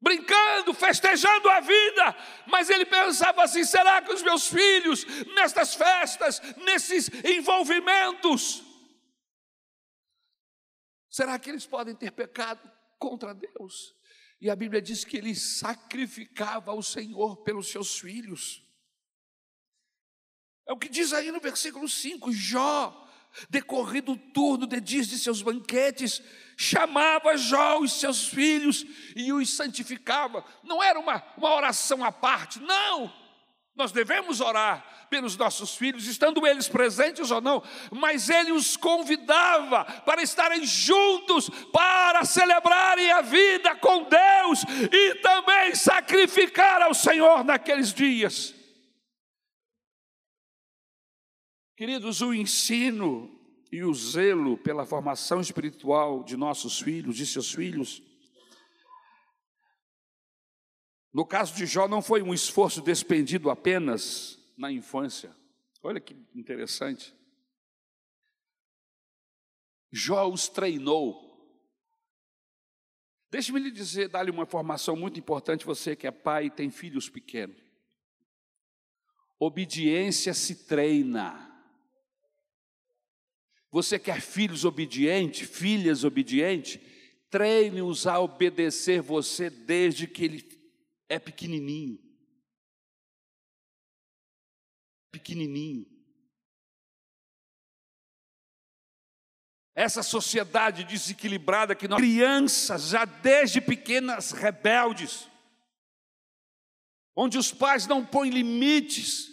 brincando, 0.00 0.72
festejando 0.74 1.50
a 1.50 1.58
vida, 1.58 2.16
mas 2.46 2.70
ele 2.70 2.84
pensava 2.84 3.42
assim: 3.42 3.64
será 3.64 4.00
que 4.00 4.12
os 4.12 4.22
meus 4.22 4.46
filhos, 4.46 5.04
nestas 5.34 5.74
festas, 5.74 6.40
nesses 6.58 7.10
envolvimentos, 7.24 8.62
Será 11.12 11.38
que 11.38 11.50
eles 11.50 11.66
podem 11.66 11.94
ter 11.94 12.10
pecado 12.10 12.72
contra 12.98 13.34
Deus? 13.34 13.94
E 14.40 14.48
a 14.48 14.56
Bíblia 14.56 14.80
diz 14.80 15.04
que 15.04 15.18
ele 15.18 15.34
sacrificava 15.34 16.70
ao 16.70 16.82
Senhor 16.82 17.44
pelos 17.44 17.68
seus 17.68 18.00
filhos. 18.00 18.64
É 20.66 20.72
o 20.72 20.78
que 20.78 20.88
diz 20.88 21.12
aí 21.12 21.30
no 21.30 21.38
versículo 21.38 21.86
5: 21.86 22.32
Jó, 22.32 23.06
decorrido 23.50 24.12
o 24.12 24.32
turno 24.32 24.66
de 24.66 24.80
dias 24.80 25.06
de 25.06 25.18
seus 25.18 25.42
banquetes, 25.42 26.22
chamava 26.56 27.36
Jó 27.36 27.78
os 27.78 28.00
seus 28.00 28.26
filhos 28.26 28.82
e 29.14 29.34
os 29.34 29.54
santificava. 29.54 30.42
Não 30.64 30.82
era 30.82 30.98
uma, 30.98 31.22
uma 31.36 31.54
oração 31.54 32.02
à 32.02 32.10
parte, 32.10 32.58
não. 32.58 33.12
Nós 33.74 33.90
devemos 33.90 34.40
orar 34.40 35.06
pelos 35.08 35.36
nossos 35.36 35.74
filhos, 35.74 36.06
estando 36.06 36.46
eles 36.46 36.68
presentes 36.68 37.30
ou 37.30 37.40
não, 37.40 37.62
mas 37.90 38.28
ele 38.28 38.52
os 38.52 38.76
convidava 38.76 39.84
para 40.02 40.22
estarem 40.22 40.64
juntos, 40.64 41.50
para 41.72 42.24
celebrarem 42.24 43.10
a 43.12 43.22
vida 43.22 43.74
com 43.76 44.04
Deus 44.04 44.64
e 44.90 45.14
também 45.16 45.74
sacrificar 45.74 46.82
ao 46.82 46.94
Senhor 46.94 47.44
naqueles 47.44 47.92
dias. 47.92 48.54
Queridos, 51.76 52.20
o 52.20 52.32
ensino 52.32 53.38
e 53.72 53.82
o 53.82 53.92
zelo 53.94 54.58
pela 54.58 54.84
formação 54.84 55.40
espiritual 55.40 56.22
de 56.22 56.36
nossos 56.36 56.78
filhos, 56.78 57.16
de 57.16 57.26
seus 57.26 57.52
filhos, 57.52 58.02
no 61.12 61.26
caso 61.26 61.54
de 61.54 61.66
Jó, 61.66 61.86
não 61.86 62.00
foi 62.00 62.22
um 62.22 62.32
esforço 62.32 62.80
despendido 62.80 63.50
apenas 63.50 64.38
na 64.56 64.72
infância. 64.72 65.36
Olha 65.82 66.00
que 66.00 66.16
interessante. 66.34 67.14
Jó 69.90 70.26
os 70.26 70.48
treinou. 70.48 71.30
Deixe-me 73.30 73.60
lhe 73.60 73.70
dizer, 73.70 74.08
dar-lhe 74.08 74.30
uma 74.30 74.44
informação 74.44 74.96
muito 74.96 75.18
importante, 75.18 75.66
você 75.66 75.94
que 75.94 76.06
é 76.06 76.10
pai 76.10 76.46
e 76.46 76.50
tem 76.50 76.70
filhos 76.70 77.10
pequenos. 77.10 77.60
Obediência 79.38 80.32
se 80.32 80.66
treina. 80.66 81.50
Você 83.70 83.98
quer 83.98 84.20
filhos 84.20 84.64
obedientes, 84.64 85.48
filhas 85.48 86.04
obedientes? 86.04 86.78
Treine-os 87.28 88.06
a 88.06 88.18
obedecer 88.20 89.02
você 89.02 89.50
desde 89.50 90.06
que 90.06 90.24
ele 90.24 90.61
é 91.12 91.18
pequenininho. 91.18 91.98
Pequenininho. 95.10 95.86
Essa 99.74 100.02
sociedade 100.02 100.84
desequilibrada 100.84 101.74
que 101.74 101.86
nós 101.86 102.00
crianças 102.00 102.88
já 102.88 103.04
desde 103.04 103.60
pequenas 103.60 104.32
rebeldes, 104.32 105.28
onde 107.14 107.36
os 107.36 107.52
pais 107.52 107.86
não 107.86 108.04
põem 108.04 108.30
limites, 108.30 109.28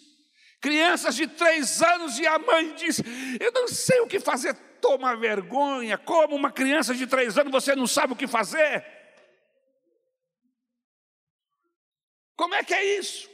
crianças 0.59 1.15
de 1.15 1.27
três 1.27 1.81
anos 1.81 2.19
e 2.19 2.27
a 2.27 2.37
mãe 2.39 2.75
diz: 2.75 3.01
Eu 3.39 3.53
não 3.53 3.69
sei 3.69 4.01
o 4.01 4.07
que 4.07 4.19
fazer, 4.19 4.53
toma 4.81 5.15
vergonha. 5.15 5.97
Como 5.97 6.35
uma 6.35 6.51
criança 6.51 6.93
de 6.93 7.07
três 7.07 7.37
anos 7.37 7.53
você 7.53 7.73
não 7.73 7.87
sabe 7.87 8.11
o 8.11 8.17
que 8.17 8.27
fazer? 8.27 8.98
Como 12.39 12.55
é 12.55 12.63
que 12.63 12.73
é 12.73 12.97
isso? 12.97 13.29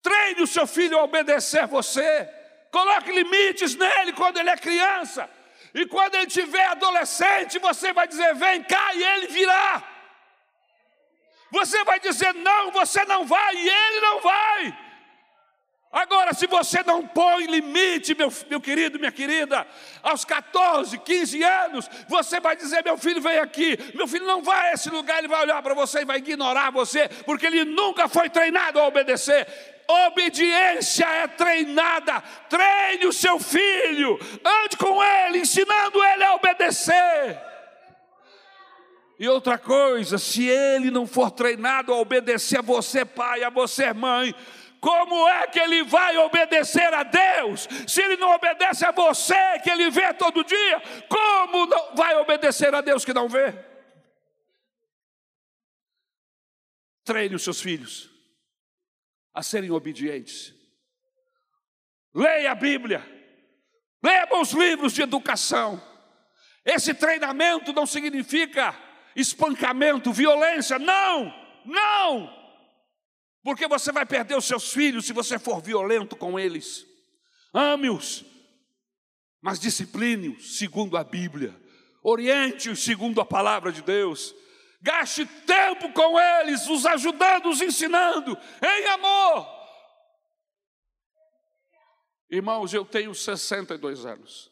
Treine 0.00 0.42
o 0.42 0.46
seu 0.46 0.68
filho 0.68 0.96
a 0.96 1.02
obedecer 1.02 1.66
você. 1.66 2.30
Coloque 2.70 3.10
limites 3.10 3.74
nele 3.74 4.12
quando 4.12 4.38
ele 4.38 4.50
é 4.50 4.56
criança. 4.56 5.28
E 5.74 5.84
quando 5.84 6.14
ele 6.14 6.28
tiver 6.28 6.64
adolescente, 6.66 7.58
você 7.58 7.92
vai 7.92 8.06
dizer: 8.06 8.36
vem 8.36 8.62
cá, 8.62 8.94
e 8.94 9.02
ele 9.02 9.26
virá. 9.26 9.82
Você 11.50 11.82
vai 11.82 11.98
dizer: 11.98 12.32
não, 12.34 12.70
você 12.70 13.04
não 13.04 13.26
vai, 13.26 13.56
e 13.56 13.68
ele 13.68 14.00
não 14.00 14.20
vai. 14.20 14.83
Agora, 15.94 16.34
se 16.34 16.48
você 16.48 16.82
não 16.82 17.06
põe 17.06 17.46
limite, 17.46 18.16
meu, 18.16 18.28
meu 18.50 18.60
querido, 18.60 18.98
minha 18.98 19.12
querida, 19.12 19.64
aos 20.02 20.24
14, 20.24 20.98
15 20.98 21.40
anos, 21.44 21.88
você 22.08 22.40
vai 22.40 22.56
dizer: 22.56 22.82
meu 22.82 22.98
filho 22.98 23.22
vem 23.22 23.38
aqui, 23.38 23.78
meu 23.94 24.08
filho 24.08 24.26
não 24.26 24.42
vai 24.42 24.70
a 24.70 24.72
esse 24.72 24.90
lugar, 24.90 25.18
ele 25.18 25.28
vai 25.28 25.42
olhar 25.42 25.62
para 25.62 25.72
você 25.72 26.00
e 26.00 26.04
vai 26.04 26.18
ignorar 26.18 26.72
você, 26.72 27.08
porque 27.24 27.46
ele 27.46 27.64
nunca 27.64 28.08
foi 28.08 28.28
treinado 28.28 28.80
a 28.80 28.88
obedecer. 28.88 29.46
Obediência 29.86 31.06
é 31.06 31.28
treinada, 31.28 32.20
treine 32.48 33.06
o 33.06 33.12
seu 33.12 33.38
filho, 33.38 34.18
ande 34.64 34.76
com 34.76 35.00
ele, 35.00 35.38
ensinando 35.38 36.02
ele 36.02 36.24
a 36.24 36.34
obedecer. 36.34 37.40
E 39.16 39.28
outra 39.28 39.56
coisa, 39.56 40.18
se 40.18 40.44
ele 40.48 40.90
não 40.90 41.06
for 41.06 41.30
treinado 41.30 41.92
a 41.92 41.96
obedecer 41.98 42.58
a 42.58 42.62
você, 42.62 43.04
pai, 43.04 43.44
a 43.44 43.50
você, 43.50 43.92
mãe, 43.92 44.34
como 44.84 45.26
é 45.26 45.46
que 45.46 45.58
ele 45.58 45.82
vai 45.82 46.14
obedecer 46.18 46.92
a 46.92 47.02
Deus? 47.02 47.66
Se 47.88 48.02
ele 48.02 48.18
não 48.18 48.34
obedece 48.34 48.84
a 48.84 48.90
você, 48.90 49.58
que 49.60 49.70
ele 49.70 49.90
vê 49.90 50.12
todo 50.12 50.44
dia, 50.44 50.82
como 51.08 51.66
vai 51.96 52.14
obedecer 52.16 52.74
a 52.74 52.82
Deus 52.82 53.02
que 53.02 53.14
não 53.14 53.26
vê? 53.26 53.54
Treine 57.02 57.34
os 57.34 57.42
seus 57.42 57.62
filhos 57.62 58.10
a 59.32 59.42
serem 59.42 59.70
obedientes. 59.70 60.54
Leia 62.14 62.52
a 62.52 62.54
Bíblia. 62.54 63.02
Leia 64.02 64.26
bons 64.26 64.52
livros 64.52 64.92
de 64.92 65.00
educação. 65.00 65.82
Esse 66.62 66.92
treinamento 66.92 67.72
não 67.72 67.86
significa 67.86 68.78
espancamento, 69.16 70.12
violência. 70.12 70.78
Não, 70.78 71.34
não. 71.64 72.43
Porque 73.44 73.68
você 73.68 73.92
vai 73.92 74.06
perder 74.06 74.38
os 74.38 74.46
seus 74.46 74.72
filhos 74.72 75.04
se 75.04 75.12
você 75.12 75.38
for 75.38 75.60
violento 75.60 76.16
com 76.16 76.38
eles. 76.38 76.86
Ame-os, 77.52 78.24
mas 79.40 79.60
discipline-os 79.60 80.56
segundo 80.56 80.96
a 80.96 81.04
Bíblia. 81.04 81.54
Oriente-os 82.02 82.82
segundo 82.82 83.20
a 83.20 83.26
palavra 83.26 83.70
de 83.70 83.82
Deus. 83.82 84.34
Gaste 84.80 85.26
tempo 85.26 85.92
com 85.92 86.18
eles, 86.18 86.66
os 86.68 86.86
ajudando, 86.86 87.50
os 87.50 87.60
ensinando, 87.60 88.36
em 88.62 88.86
amor. 88.86 89.46
Irmãos, 92.30 92.72
eu 92.72 92.84
tenho 92.84 93.14
62 93.14 94.06
anos. 94.06 94.50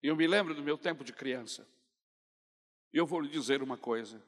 Eu 0.00 0.14
me 0.14 0.26
lembro 0.28 0.54
do 0.54 0.62
meu 0.62 0.78
tempo 0.78 1.02
de 1.02 1.12
criança. 1.12 1.66
E 2.92 2.96
eu 2.96 3.06
vou 3.06 3.20
lhe 3.20 3.28
dizer 3.28 3.60
uma 3.60 3.76
coisa. 3.76 4.24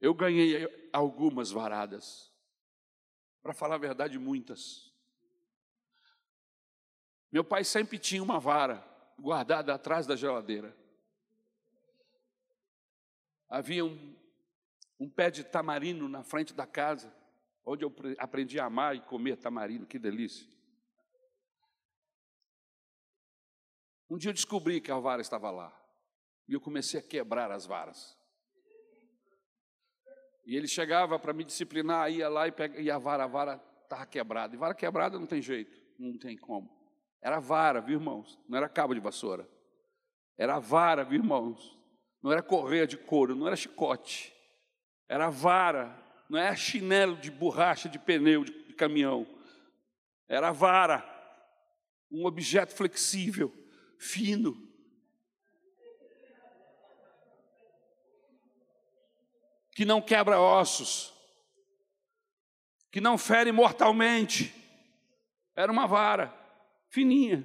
Eu 0.00 0.14
ganhei 0.14 0.66
algumas 0.92 1.50
varadas. 1.50 2.32
Para 3.42 3.52
falar 3.52 3.74
a 3.74 3.78
verdade, 3.78 4.18
muitas. 4.18 4.90
Meu 7.30 7.44
pai 7.44 7.64
sempre 7.64 7.98
tinha 7.98 8.22
uma 8.22 8.40
vara 8.40 8.84
guardada 9.18 9.74
atrás 9.74 10.06
da 10.06 10.16
geladeira. 10.16 10.76
Havia 13.48 13.84
um, 13.84 14.16
um 14.98 15.08
pé 15.08 15.30
de 15.30 15.44
tamarino 15.44 16.08
na 16.08 16.22
frente 16.22 16.54
da 16.54 16.66
casa, 16.66 17.14
onde 17.64 17.84
eu 17.84 17.94
aprendi 18.18 18.58
a 18.58 18.66
amar 18.66 18.96
e 18.96 19.00
comer 19.00 19.36
tamarino, 19.36 19.86
que 19.86 19.98
delícia. 19.98 20.46
Um 24.08 24.18
dia 24.18 24.30
eu 24.30 24.34
descobri 24.34 24.80
que 24.80 24.90
a 24.90 24.98
vara 24.98 25.22
estava 25.22 25.50
lá, 25.50 25.72
e 26.48 26.52
eu 26.52 26.60
comecei 26.60 26.98
a 26.98 27.02
quebrar 27.02 27.50
as 27.52 27.64
varas. 27.64 28.19
E 30.50 30.56
ele 30.56 30.66
chegava 30.66 31.16
para 31.16 31.32
me 31.32 31.44
disciplinar, 31.44 32.10
ia 32.10 32.28
lá 32.28 32.48
e, 32.48 32.50
pega, 32.50 32.80
e 32.80 32.90
a 32.90 32.98
vara, 32.98 33.22
a 33.22 33.26
vara 33.28 33.62
estava 33.84 34.04
quebrada. 34.04 34.52
E 34.52 34.58
vara 34.58 34.74
quebrada 34.74 35.16
não 35.16 35.24
tem 35.24 35.40
jeito, 35.40 35.80
não 35.96 36.18
tem 36.18 36.36
como. 36.36 36.68
Era 37.22 37.38
vara, 37.38 37.80
viu, 37.80 38.00
irmãos? 38.00 38.36
Não 38.48 38.58
era 38.58 38.68
cabo 38.68 38.92
de 38.92 38.98
vassoura. 38.98 39.48
Era 40.36 40.58
vara, 40.58 41.04
viu, 41.04 41.20
irmãos? 41.20 41.78
Não 42.20 42.32
era 42.32 42.42
correia 42.42 42.84
de 42.84 42.96
couro, 42.96 43.36
não 43.36 43.46
era 43.46 43.54
chicote. 43.54 44.34
Era 45.08 45.30
vara, 45.30 45.96
não 46.28 46.36
era 46.36 46.56
chinelo 46.56 47.14
de 47.14 47.30
borracha 47.30 47.88
de 47.88 48.00
pneu 48.00 48.42
de, 48.42 48.52
de 48.66 48.74
caminhão. 48.74 49.28
Era 50.28 50.50
vara, 50.50 51.08
um 52.10 52.26
objeto 52.26 52.74
flexível, 52.74 53.54
fino. 54.00 54.68
Que 59.80 59.86
não 59.86 60.02
quebra 60.02 60.38
ossos, 60.38 61.10
que 62.90 63.00
não 63.00 63.16
fere 63.16 63.50
mortalmente. 63.50 64.54
Era 65.56 65.72
uma 65.72 65.86
vara 65.86 66.30
fininha. 66.90 67.42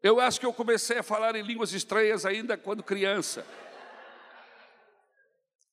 Eu 0.00 0.20
acho 0.20 0.38
que 0.38 0.46
eu 0.46 0.52
comecei 0.52 0.98
a 0.98 1.02
falar 1.02 1.34
em 1.34 1.42
línguas 1.42 1.72
estranhas 1.72 2.24
ainda 2.24 2.56
quando 2.56 2.84
criança. 2.84 3.44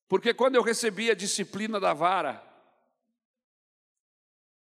Porque 0.08 0.34
quando 0.34 0.56
eu 0.56 0.64
recebi 0.64 1.12
a 1.12 1.16
disciplina 1.16 1.80
da 1.80 1.94
vara, 1.94 2.44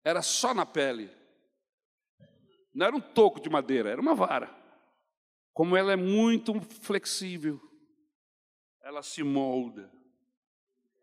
era 0.05 0.23
só 0.23 0.55
na 0.55 0.65
pele. 0.65 1.19
Não 2.73 2.87
era 2.87 2.97
um 2.97 3.01
toco 3.01 3.41
de 3.41 3.51
madeira, 3.51 3.91
era 3.91 4.01
uma 4.01 4.15
vara. 4.15 4.49
Como 5.53 5.77
ela 5.77 5.93
é 5.93 5.97
muito 5.97 6.61
flexível, 6.61 7.61
ela 8.83 9.03
se 9.03 9.23
molda 9.23 9.93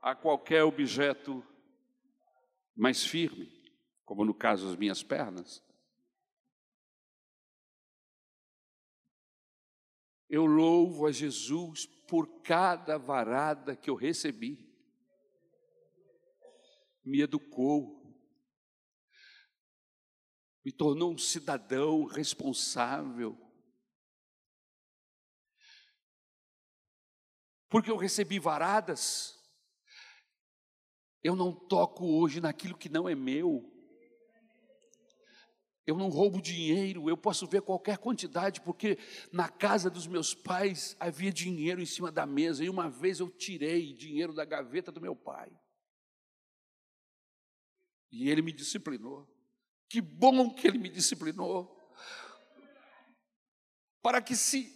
a 0.02 0.16
qualquer 0.16 0.64
objeto 0.64 1.44
mais 2.76 3.06
firme, 3.06 3.52
como 4.06 4.24
no 4.24 4.34
caso 4.34 4.70
as 4.70 4.76
minhas 4.76 5.04
pernas. 5.04 5.64
Eu 10.30 10.46
louvo 10.46 11.06
a 11.06 11.12
Jesus 11.12 11.86
por 11.86 12.42
cada 12.42 12.98
varada 12.98 13.76
que 13.76 13.90
eu 13.90 13.96
recebi. 13.96 14.66
Me 17.04 17.22
educou, 17.22 17.97
me 20.68 20.72
tornou 20.74 21.14
um 21.14 21.18
cidadão 21.18 22.04
responsável, 22.04 23.38
porque 27.70 27.90
eu 27.90 27.96
recebi 27.96 28.38
varadas, 28.38 29.34
eu 31.24 31.38
não 31.38 31.54
toco 31.54 32.06
hoje 32.06 32.42
naquilo 32.42 32.78
que 32.78 32.90
não 32.90 33.08
é 33.08 33.16
meu. 33.16 33.64
Eu 35.86 35.96
não 35.96 36.10
roubo 36.10 36.42
dinheiro, 36.42 37.10
eu 37.10 37.16
posso 37.16 37.48
ver 37.48 37.62
qualquer 37.62 37.98
quantidade, 37.98 38.60
porque 38.60 38.98
na 39.32 39.48
casa 39.48 39.90
dos 39.90 40.06
meus 40.06 40.34
pais 40.36 40.98
havia 41.00 41.32
dinheiro 41.32 41.82
em 41.82 41.86
cima 41.86 42.12
da 42.12 42.26
mesa, 42.26 42.62
e 42.62 42.70
uma 42.70 42.90
vez 42.90 43.22
eu 43.22 43.30
tirei 43.30 43.94
dinheiro 43.94 44.34
da 44.34 44.44
gaveta 44.44 44.92
do 44.92 45.00
meu 45.00 45.16
pai. 45.16 45.50
E 48.12 48.30
ele 48.30 48.42
me 48.42 48.52
disciplinou. 48.52 49.37
Que 49.90 50.02
bom 50.02 50.54
que 50.54 50.68
ele 50.68 50.78
me 50.78 50.90
disciplinou. 50.90 51.74
Para 54.02 54.22
que 54.22 54.34
esse, 54.34 54.74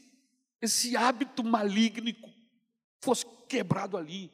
esse 0.62 0.96
hábito 0.96 1.44
maligno 1.44 2.14
fosse 3.02 3.26
quebrado 3.48 3.98
ali. 3.98 4.32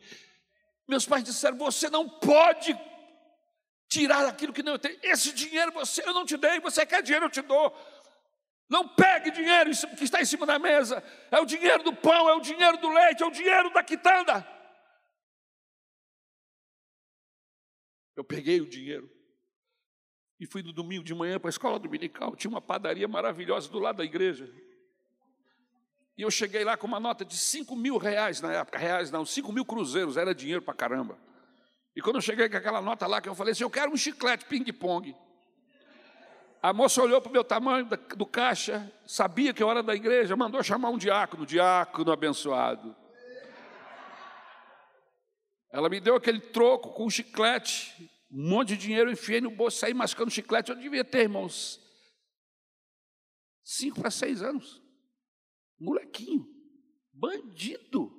Meus 0.87 1.05
pais 1.05 1.23
disseram: 1.23 1.57
Você 1.57 1.89
não 1.89 2.07
pode 2.07 2.77
tirar 3.89 4.25
aquilo 4.27 4.53
que 4.53 4.63
não 4.63 4.77
tenho. 4.77 4.99
Esse 5.01 5.31
dinheiro 5.33 5.71
você, 5.71 6.07
eu 6.07 6.13
não 6.13 6.25
te 6.25 6.37
dei, 6.37 6.59
você 6.59 6.85
quer 6.85 7.01
dinheiro, 7.01 7.25
eu 7.25 7.31
te 7.31 7.41
dou. 7.41 7.75
Não 8.69 8.87
pegue 8.87 9.31
dinheiro 9.31 9.71
que 9.97 10.03
está 10.03 10.21
em 10.21 10.25
cima 10.25 10.45
da 10.45 10.59
mesa. 10.59 11.01
É 11.31 11.39
o 11.39 11.45
dinheiro 11.45 11.83
do 11.83 11.95
pão, 11.95 12.29
é 12.29 12.33
o 12.33 12.41
dinheiro 12.41 12.77
do 12.77 12.89
leite, 12.89 13.23
é 13.23 13.25
o 13.25 13.31
dinheiro 13.31 13.71
da 13.71 13.81
quitanda. 13.81 14.45
Eu 18.15 18.23
peguei 18.23 18.59
o 18.59 18.67
dinheiro 18.67 19.16
e 20.39 20.45
fui 20.45 20.61
no 20.61 20.71
domingo 20.71 21.03
de 21.03 21.13
manhã 21.13 21.39
para 21.39 21.49
a 21.49 21.51
escola 21.51 21.79
dominical. 21.79 22.35
Tinha 22.35 22.49
uma 22.49 22.61
padaria 22.61 23.07
maravilhosa 23.07 23.69
do 23.69 23.79
lado 23.79 23.97
da 23.97 24.05
igreja. 24.05 24.49
E 26.17 26.21
eu 26.21 26.31
cheguei 26.31 26.63
lá 26.63 26.75
com 26.75 26.87
uma 26.87 26.99
nota 26.99 27.23
de 27.23 27.37
5 27.37 27.75
mil 27.75 27.97
reais 27.97 28.41
na 28.41 28.51
época, 28.51 28.77
reais 28.77 29.11
não, 29.11 29.25
5 29.25 29.51
mil 29.51 29.63
cruzeiros, 29.63 30.17
era 30.17 30.33
dinheiro 30.33 30.61
para 30.61 30.73
caramba. 30.73 31.17
E 31.95 32.01
quando 32.01 32.17
eu 32.17 32.21
cheguei 32.21 32.49
com 32.49 32.57
aquela 32.57 32.81
nota 32.81 33.05
lá, 33.07 33.21
que 33.21 33.29
eu 33.29 33.35
falei 33.35 33.51
assim, 33.51 33.63
eu 33.63 33.69
quero 33.69 33.91
um 33.91 33.97
chiclete 33.97 34.45
ping-pong. 34.45 35.15
A 36.61 36.73
moça 36.73 37.01
olhou 37.01 37.21
para 37.21 37.29
o 37.29 37.33
meu 37.33 37.43
tamanho 37.43 37.87
do 38.15 38.25
caixa, 38.25 38.91
sabia 39.05 39.53
que 39.53 39.61
eu 39.61 39.69
era 39.69 39.83
da 39.83 39.93
igreja, 39.93 40.35
mandou 40.35 40.61
chamar 40.63 40.89
um 40.89 40.97
diácono, 40.97 41.45
diácono 41.45 42.11
abençoado. 42.11 42.95
Ela 45.71 45.89
me 45.89 45.99
deu 45.99 46.15
aquele 46.15 46.39
troco 46.39 46.93
com 46.93 47.05
um 47.05 47.09
chiclete, 47.09 48.09
um 48.29 48.49
monte 48.49 48.69
de 48.69 48.77
dinheiro, 48.77 49.11
enfiei 49.11 49.39
no 49.39 49.49
bolso, 49.49 49.79
saí 49.79 49.93
mascando 49.93 50.29
chiclete. 50.29 50.69
Eu 50.69 50.77
devia 50.77 51.03
ter, 51.03 51.21
irmãos, 51.21 51.79
cinco 53.63 54.01
para 54.01 54.11
seis 54.11 54.41
anos. 54.41 54.81
Molequinho, 55.79 56.45
bandido. 57.13 58.13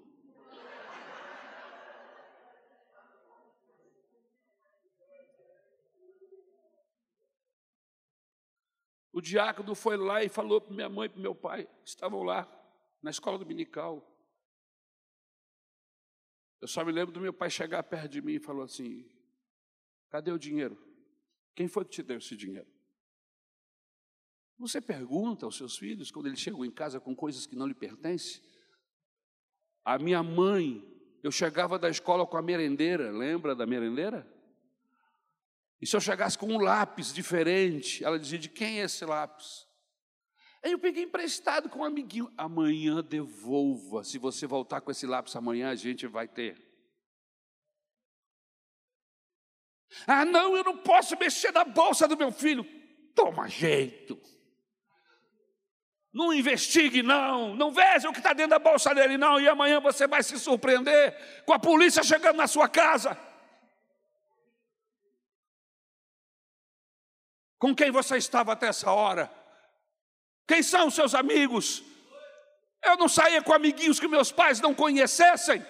O 9.12 9.21
diácono 9.21 9.75
foi 9.75 9.97
lá 9.97 10.23
e 10.23 10.29
falou 10.29 10.61
para 10.61 10.73
minha 10.73 10.88
mãe 10.88 11.07
e 11.07 11.09
para 11.09 11.21
meu 11.21 11.35
pai, 11.35 11.68
estavam 11.85 12.23
lá 12.23 12.49
na 13.03 13.11
escola 13.11 13.37
dominical. 13.37 14.16
Eu 16.61 16.68
só 16.68 16.85
me 16.85 16.92
lembro 16.92 17.12
do 17.12 17.21
meu 17.21 17.33
pai 17.33 17.51
chegar 17.51 17.83
perto 17.83 18.09
de 18.09 18.23
mim 18.23 18.35
e 18.35 18.40
falou 18.40 18.62
assim: 18.62 19.18
Cadê 20.11 20.31
o 20.33 20.38
dinheiro? 20.38 20.79
Quem 21.55 21.68
foi 21.68 21.85
que 21.85 21.90
te 21.90 22.03
deu 22.03 22.18
esse 22.18 22.37
dinheiro? 22.37 22.68
Você 24.59 24.81
pergunta 24.81 25.47
aos 25.47 25.57
seus 25.57 25.77
filhos 25.77 26.11
quando 26.11 26.27
eles 26.27 26.40
chegam 26.40 26.64
em 26.64 26.71
casa 26.71 26.99
com 26.99 27.14
coisas 27.14 27.47
que 27.47 27.55
não 27.55 27.66
lhe 27.66 27.75
pertencem? 27.75 28.42
A 29.85 29.99
minha 29.99 30.23
mãe, 30.23 30.85
eu 31.23 31.31
chegava 31.31 31.79
da 31.79 31.88
escola 31.88 32.27
com 32.27 32.37
a 32.37 32.42
merendeira, 32.42 33.11
lembra 33.11 33.55
da 33.55 33.66
merendeira? 33.66 34.27
E 35.81 35.87
se 35.87 35.94
eu 35.94 36.01
chegasse 36.01 36.37
com 36.37 36.47
um 36.47 36.61
lápis 36.61 37.12
diferente, 37.12 38.05
ela 38.05 38.18
dizia: 38.18 38.38
De 38.38 38.49
quem 38.49 38.81
é 38.81 38.85
esse 38.85 39.05
lápis? 39.05 39.66
Aí 40.62 40.73
eu 40.73 40.79
peguei 40.79 41.05
emprestado 41.05 41.68
com 41.68 41.81
um 41.81 41.85
amiguinho. 41.85 42.33
Amanhã 42.37 43.03
devolva. 43.03 44.03
Se 44.03 44.18
você 44.18 44.47
voltar 44.47 44.81
com 44.81 44.90
esse 44.90 45.07
lápis 45.07 45.37
amanhã, 45.37 45.71
a 45.71 45.77
gente 45.77 46.07
vai 46.07 46.27
ter. 46.27 46.68
Ah, 50.07 50.25
não, 50.25 50.57
eu 50.57 50.65
não 50.65 50.77
posso 50.77 51.17
mexer 51.19 51.53
na 51.53 51.65
bolsa 51.65 52.07
do 52.09 52.17
meu 52.17 52.31
filho. 52.33 52.65
Toma 53.15 53.49
jeito. 53.49 54.19
Não 56.13 56.33
investigue, 56.33 57.03
não. 57.03 57.55
Não 57.55 57.71
veja 57.71 58.09
o 58.09 58.13
que 58.13 58.19
está 58.19 58.33
dentro 58.33 58.51
da 58.51 58.59
bolsa 58.59 58.95
dele, 58.95 59.19
não. 59.19 59.41
E 59.41 59.49
amanhã 59.49 59.81
você 59.81 60.07
vai 60.07 60.23
se 60.23 60.39
surpreender 60.39 61.45
com 61.45 61.53
a 61.53 61.59
polícia 61.59 62.03
chegando 62.03 62.37
na 62.37 62.47
sua 62.47 62.69
casa. 62.69 63.19
Com 67.59 67.75
quem 67.75 67.91
você 67.91 68.17
estava 68.17 68.53
até 68.53 68.69
essa 68.69 68.91
hora? 68.91 69.31
Quem 70.47 70.63
são 70.63 70.89
os 70.89 70.95
seus 70.95 71.15
amigos? 71.15 71.83
Eu 72.85 72.97
não 72.97 73.09
saía 73.09 73.43
com 73.43 73.53
amiguinhos 73.53 73.99
que 73.99 74.09
meus 74.09 74.31
pais 74.31 74.61
não 74.61 74.75
conhecessem. 74.75 75.65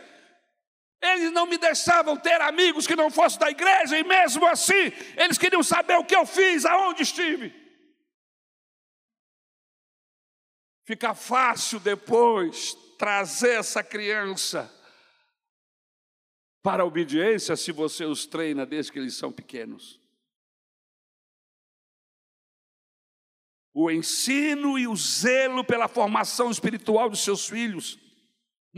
Eles 1.00 1.30
não 1.32 1.46
me 1.46 1.56
deixavam 1.56 2.16
ter 2.16 2.40
amigos 2.40 2.86
que 2.86 2.96
não 2.96 3.10
fossem 3.10 3.38
da 3.38 3.50
igreja, 3.50 3.96
e 3.96 4.02
mesmo 4.02 4.44
assim, 4.46 4.92
eles 5.16 5.38
queriam 5.38 5.62
saber 5.62 5.96
o 5.96 6.04
que 6.04 6.16
eu 6.16 6.26
fiz, 6.26 6.64
aonde 6.64 7.02
estive. 7.02 7.54
Fica 10.84 11.14
fácil 11.14 11.78
depois 11.78 12.74
trazer 12.98 13.58
essa 13.58 13.82
criança 13.82 14.74
para 16.62 16.82
a 16.82 16.86
obediência 16.86 17.54
se 17.56 17.70
você 17.70 18.04
os 18.04 18.26
treina 18.26 18.66
desde 18.66 18.90
que 18.90 18.98
eles 18.98 19.14
são 19.14 19.30
pequenos. 19.30 20.00
O 23.72 23.88
ensino 23.90 24.76
e 24.76 24.88
o 24.88 24.96
zelo 24.96 25.62
pela 25.62 25.86
formação 25.86 26.50
espiritual 26.50 27.08
dos 27.08 27.22
seus 27.22 27.46
filhos 27.48 28.07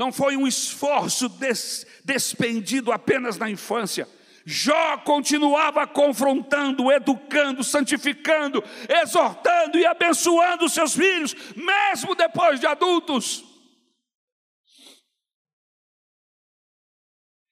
não 0.00 0.10
foi 0.10 0.34
um 0.34 0.48
esforço 0.48 1.28
des, 1.28 1.86
despendido 2.02 2.90
apenas 2.90 3.36
na 3.36 3.50
infância. 3.50 4.08
Jó 4.46 4.96
continuava 4.96 5.86
confrontando, 5.86 6.90
educando, 6.90 7.62
santificando, 7.62 8.64
exortando 9.02 9.78
e 9.78 9.84
abençoando 9.84 10.70
seus 10.70 10.94
filhos, 10.94 11.34
mesmo 11.54 12.14
depois 12.14 12.58
de 12.58 12.66
adultos. 12.66 13.44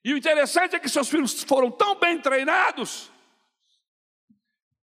E 0.03 0.15
o 0.15 0.17
interessante 0.17 0.75
é 0.75 0.81
que 0.81 0.89
seus 0.89 1.11
filhos 1.11 1.43
foram 1.43 1.71
tão 1.71 1.97
bem 1.97 2.19
treinados, 2.19 3.11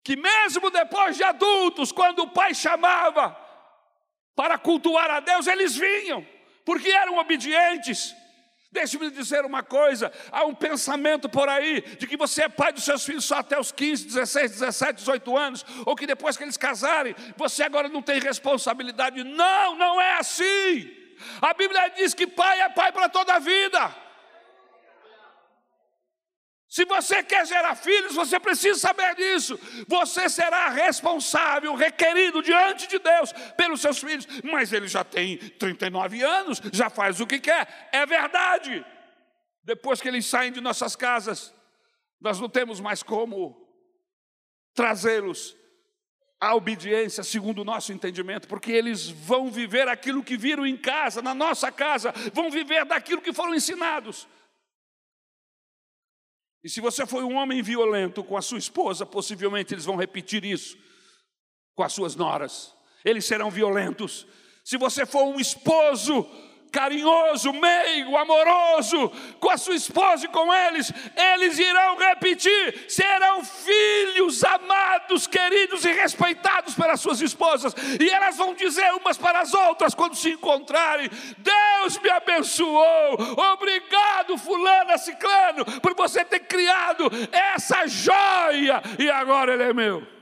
que 0.04 0.18
mesmo 0.18 0.70
depois 0.70 1.16
de 1.16 1.24
adultos, 1.24 1.94
quando 1.94 2.20
o 2.20 2.32
pai 2.32 2.54
chamava 2.54 3.34
para 4.36 4.58
cultuar 4.58 5.10
a 5.10 5.22
Deus, 5.22 5.48
eles 5.48 5.74
vinham 5.74 6.35
porque 6.66 6.90
eram 6.90 7.18
obedientes. 7.18 8.16
Deixe-me 8.72 9.10
dizer 9.10 9.46
uma 9.46 9.64
coisa: 9.64 10.12
há 10.32 10.44
um 10.44 10.54
pensamento 10.54 11.30
por 11.30 11.48
aí 11.48 11.80
de 11.98 12.06
que 12.06 12.18
você 12.18 12.44
é 12.44 12.50
pai 12.50 12.74
dos 12.74 12.84
seus 12.84 13.06
filhos 13.06 13.24
só 13.24 13.38
até 13.38 13.58
os 13.58 13.72
15, 13.72 14.08
16, 14.08 14.52
17, 14.52 14.96
18 14.96 15.38
anos, 15.38 15.66
ou 15.86 15.96
que 15.96 16.06
depois 16.06 16.36
que 16.36 16.44
eles 16.44 16.58
casarem, 16.58 17.16
você 17.38 17.64
agora 17.64 17.88
não 17.88 18.02
tem 18.02 18.20
responsabilidade. 18.20 19.24
Não, 19.24 19.76
não 19.76 20.02
é 20.02 20.18
assim. 20.18 20.92
A 21.42 21.54
Bíblia 21.54 21.88
diz 21.96 22.14
que 22.14 22.28
pai 22.28 22.62
é 22.62 22.70
pai 22.70 22.92
para 22.92 23.08
toda 23.08 23.36
a 23.36 23.40
vida. 23.40 24.05
Se 26.76 26.84
você 26.84 27.24
quer 27.24 27.48
gerar 27.48 27.74
filhos, 27.74 28.16
você 28.16 28.38
precisa 28.38 28.78
saber 28.78 29.16
disso. 29.16 29.58
Você 29.88 30.28
será 30.28 30.68
responsável, 30.68 31.74
requerido 31.74 32.44
diante 32.44 32.86
de 32.86 33.00
Deus 33.00 33.32
pelos 33.56 33.80
seus 33.80 33.98
filhos. 33.98 34.28
Mas 34.44 34.74
ele 34.74 34.86
já 34.86 35.02
tem 35.02 35.38
39 35.38 36.22
anos, 36.22 36.62
já 36.74 36.90
faz 36.90 37.22
o 37.22 37.26
que 37.26 37.40
quer. 37.40 37.88
É 37.94 38.06
verdade. 38.06 38.86
Depois 39.64 40.02
que 40.02 40.10
eles 40.10 40.26
saem 40.26 40.52
de 40.52 40.60
nossas 40.60 40.98
casas, 40.98 41.54
nós 42.20 42.42
não 42.42 42.50
temos 42.50 42.82
mais 42.82 43.02
como 43.02 43.56
trazê-los 44.74 45.56
à 46.42 46.54
obediência 46.56 47.24
segundo 47.24 47.60
o 47.60 47.66
nosso 47.66 47.94
entendimento, 47.94 48.50
porque 48.50 48.74
eles 48.74 49.10
vão 49.10 49.50
viver 49.50 49.88
aquilo 49.88 50.22
que 50.22 50.36
viram 50.36 50.66
em 50.66 50.76
casa, 50.76 51.22
na 51.22 51.34
nossa 51.34 51.72
casa, 51.72 52.14
vão 52.34 52.52
viver 52.52 52.84
daquilo 52.84 53.22
que 53.22 53.32
foram 53.32 53.56
ensinados. 53.56 54.28
E 56.66 56.70
se 56.70 56.82
você 56.82 57.06
foi 57.06 57.24
um 57.24 57.36
homem 57.36 57.62
violento 57.62 58.24
com 58.24 58.36
a 58.36 58.42
sua 58.42 58.58
esposa, 58.58 59.06
possivelmente 59.06 59.72
eles 59.72 59.86
vão 59.86 59.96
repetir 59.96 60.44
isso 60.44 60.76
com 61.76 61.84
as 61.84 61.94
suas 61.94 62.16
noras. 62.16 62.74
Eles 63.06 63.24
serão 63.24 63.52
violentos. 63.52 64.26
Se 64.64 64.76
você 64.76 65.06
for 65.06 65.26
um 65.26 65.40
esposo 65.40 66.28
carinhoso, 66.72 67.54
meigo, 67.54 68.18
amoroso 68.18 69.10
com 69.40 69.50
a 69.50 69.58
sua 69.58 69.76
esposa 69.76 70.26
e 70.26 70.30
com 70.30 70.54
eles, 70.54 70.92
eles 71.16 71.58
irão 71.58 71.98
repetir, 71.98 72.86
serão 72.90 73.44
filhos 73.44 74.44
amados, 74.44 75.28
queridos 75.28 75.86
e 75.86 75.92
respeitados 75.94 76.76
pelas 76.76 77.00
suas 77.00 77.22
esposas, 77.22 77.74
e 78.00 78.10
elas 78.10 78.38
vão 78.38 78.54
dizer 78.54 78.92
umas 78.94 79.18
para 79.18 79.40
as 79.40 79.54
outras 79.54 79.96
quando 79.96 80.16
se 80.16 80.32
encontrarem: 80.32 81.10
Deus 81.38 81.98
me 82.00 82.10
abençoou, 82.10 83.18
obrigado, 83.54 84.38
Fulana, 84.38 84.98
Ciclano, 84.98 85.66
por 85.82 85.96
você 85.96 86.26
ter 86.26 86.42
criado 86.42 87.10
essa 87.32 87.88
joia, 87.88 88.82
e 89.00 89.10
agora 89.10 89.54
ele 89.54 89.64
é 89.64 89.74
meu. 89.74 90.15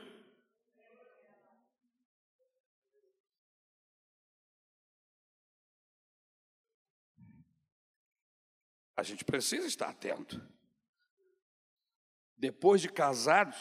A 9.03 9.05
gente 9.05 9.25
precisa 9.25 9.67
estar 9.67 9.89
atento. 9.89 10.41
Depois 12.37 12.81
de 12.81 12.87
casados, 12.87 13.57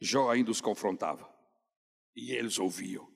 Jó 0.00 0.30
ainda 0.30 0.50
os 0.50 0.62
confrontava. 0.62 1.30
E 2.16 2.32
eles 2.32 2.58
ouviam. 2.58 3.06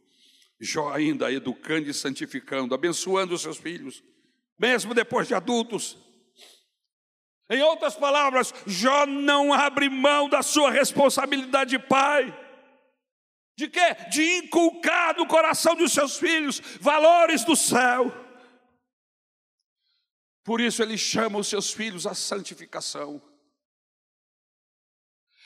Jó 0.60 0.92
ainda 0.92 1.32
educando 1.32 1.88
e 1.88 1.94
santificando, 1.94 2.74
abençoando 2.74 3.34
os 3.34 3.40
seus 3.40 3.56
filhos, 3.56 4.04
mesmo 4.58 4.92
depois 4.92 5.26
de 5.26 5.32
adultos. 5.32 5.96
Em 7.48 7.62
outras 7.62 7.96
palavras, 7.96 8.52
Jó 8.66 9.06
não 9.06 9.54
abre 9.54 9.88
mão 9.88 10.28
da 10.28 10.42
sua 10.42 10.70
responsabilidade 10.70 11.70
de 11.70 11.78
pai. 11.78 12.38
De 13.56 13.66
quê? 13.66 13.94
De 14.10 14.22
inculcar 14.40 15.16
no 15.16 15.26
coração 15.26 15.74
dos 15.74 15.90
seus 15.90 16.18
filhos 16.18 16.60
valores 16.82 17.46
do 17.46 17.56
céu. 17.56 18.27
Por 20.48 20.62
isso 20.62 20.82
ele 20.82 20.96
chama 20.96 21.38
os 21.38 21.46
seus 21.46 21.74
filhos 21.74 22.06
à 22.06 22.14
santificação. 22.14 23.20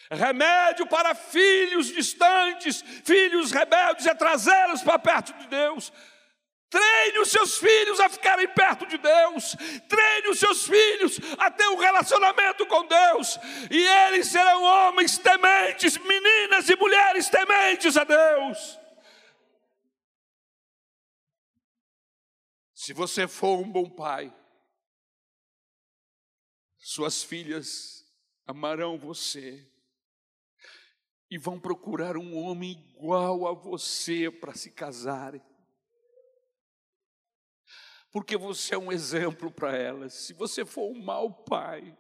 Remédio 0.08 0.86
para 0.86 1.12
filhos 1.12 1.88
distantes, 1.88 2.82
filhos 3.04 3.50
rebeldes, 3.50 4.06
é 4.06 4.14
trazê-los 4.14 4.80
para 4.80 5.00
perto 5.00 5.32
de 5.32 5.48
Deus. 5.48 5.92
Treine 6.70 7.18
os 7.18 7.32
seus 7.32 7.58
filhos 7.58 7.98
a 7.98 8.08
ficarem 8.08 8.46
perto 8.46 8.86
de 8.86 8.96
Deus. 8.96 9.56
Treine 9.88 10.28
os 10.28 10.38
seus 10.38 10.68
filhos 10.68 11.18
a 11.36 11.50
ter 11.50 11.66
um 11.66 11.78
relacionamento 11.78 12.64
com 12.66 12.86
Deus. 12.86 13.40
E 13.72 13.84
eles 14.06 14.28
serão 14.28 14.62
homens 14.62 15.18
tementes, 15.18 15.98
meninas 15.98 16.68
e 16.70 16.76
mulheres 16.76 17.28
tementes 17.28 17.96
a 17.96 18.04
Deus. 18.04 18.78
Se 22.72 22.92
você 22.92 23.26
for 23.26 23.58
um 23.58 23.68
bom 23.68 23.90
pai, 23.90 24.32
suas 26.85 27.23
filhas 27.23 28.05
amarão 28.45 28.99
você 28.99 29.64
e 31.31 31.38
vão 31.38 31.59
procurar 31.59 32.16
um 32.16 32.37
homem 32.37 32.73
igual 32.73 33.47
a 33.47 33.53
você 33.53 34.29
para 34.29 34.53
se 34.53 34.73
casarem. 34.73 35.40
Porque 38.11 38.37
você 38.37 38.75
é 38.75 38.79
um 38.79 38.90
exemplo 38.90 39.49
para 39.51 39.77
elas. 39.77 40.12
Se 40.12 40.35
você 40.35 40.64
for 40.64 40.90
um 40.90 41.01
mau 41.01 41.33
pai, 41.33 41.97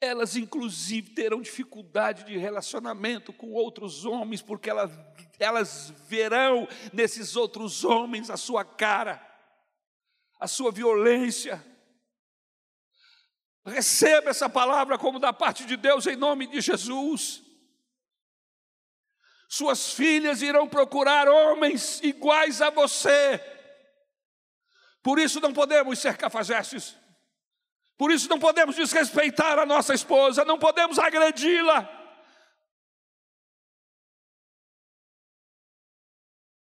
elas 0.00 0.34
inclusive 0.34 1.14
terão 1.14 1.40
dificuldade 1.40 2.24
de 2.24 2.36
relacionamento 2.36 3.32
com 3.32 3.52
outros 3.52 4.04
homens, 4.04 4.42
porque 4.42 4.68
elas, 4.68 4.90
elas 5.38 5.90
verão 6.08 6.66
nesses 6.92 7.36
outros 7.36 7.84
homens 7.84 8.28
a 8.28 8.36
sua 8.36 8.64
cara, 8.64 9.24
a 10.40 10.48
sua 10.48 10.72
violência, 10.72 11.64
Receba 13.64 14.30
essa 14.30 14.48
palavra 14.48 14.98
como 14.98 15.18
da 15.18 15.32
parte 15.32 15.64
de 15.64 15.76
Deus 15.76 16.06
em 16.06 16.16
nome 16.16 16.46
de 16.46 16.60
Jesus. 16.60 17.42
Suas 19.48 19.92
filhas 19.92 20.42
irão 20.42 20.66
procurar 20.66 21.28
homens 21.28 22.00
iguais 22.02 22.60
a 22.62 22.70
você. 22.70 23.38
Por 25.02 25.18
isso 25.18 25.40
não 25.40 25.52
podemos 25.52 25.98
ser 25.98 26.16
cafajestes. 26.16 26.96
Por 27.98 28.10
isso 28.10 28.28
não 28.28 28.38
podemos 28.38 28.74
desrespeitar 28.74 29.58
a 29.58 29.66
nossa 29.66 29.94
esposa, 29.94 30.44
não 30.44 30.58
podemos 30.58 30.98
agredi-la. 30.98 31.88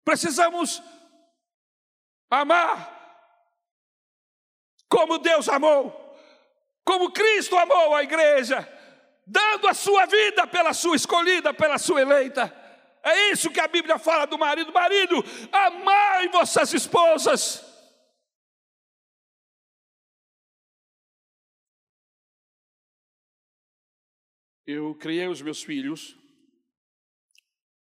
Precisamos 0.05 0.83
amar 2.29 3.01
como 4.89 5.19
Deus 5.19 5.49
amou, 5.49 6.02
como 6.85 7.13
Cristo 7.13 7.57
amou 7.57 7.95
a 7.95 8.03
igreja, 8.03 8.69
dando 9.27 9.69
a 9.69 9.75
sua 9.75 10.07
vida 10.07 10.47
pela 10.47 10.73
sua 10.73 10.97
escolhida, 10.97 11.55
pela 11.55 11.79
sua 11.79 12.03
eleita. 12.03 12.53
É 13.03 13.33
isso 13.33 13.51
que 13.51 13.61
a 13.61 13.69
Bíblia 13.69 13.99
fala 13.99 14.27
do 14.27 14.39
marido. 14.39 14.73
Marido, 14.73 15.17
amai 15.51 16.29
vossas 16.29 16.73
esposas. 16.73 17.65
Eu 24.65 24.95
criei 24.95 25.27
os 25.27 25.43
meus 25.43 25.63
filhos 25.63 26.17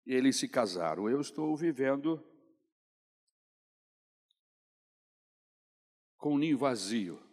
e 0.06 0.14
eles 0.14 0.38
se 0.38 0.48
casaram. 0.48 1.10
Eu 1.10 1.20
estou 1.20 1.56
vivendo 1.56 2.26
com 6.18 6.36
um 6.36 6.38
ninho 6.38 6.58
vazio. 6.58 7.29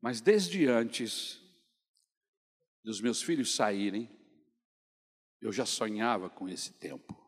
Mas 0.00 0.20
desde 0.20 0.66
antes 0.66 1.40
dos 2.82 3.00
meus 3.00 3.22
filhos 3.22 3.54
saírem, 3.54 4.08
eu 5.40 5.52
já 5.52 5.66
sonhava 5.66 6.30
com 6.30 6.48
esse 6.48 6.72
tempo. 6.72 7.18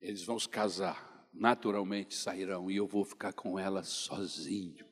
Eles 0.00 0.24
vão 0.24 0.38
se 0.38 0.48
casar, 0.48 1.28
naturalmente 1.32 2.14
sairão 2.14 2.70
e 2.70 2.76
eu 2.76 2.86
vou 2.86 3.04
ficar 3.04 3.32
com 3.32 3.58
ela 3.58 3.82
sozinho. 3.82 4.86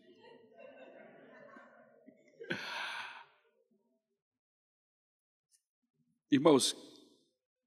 Irmãos, 6.31 6.77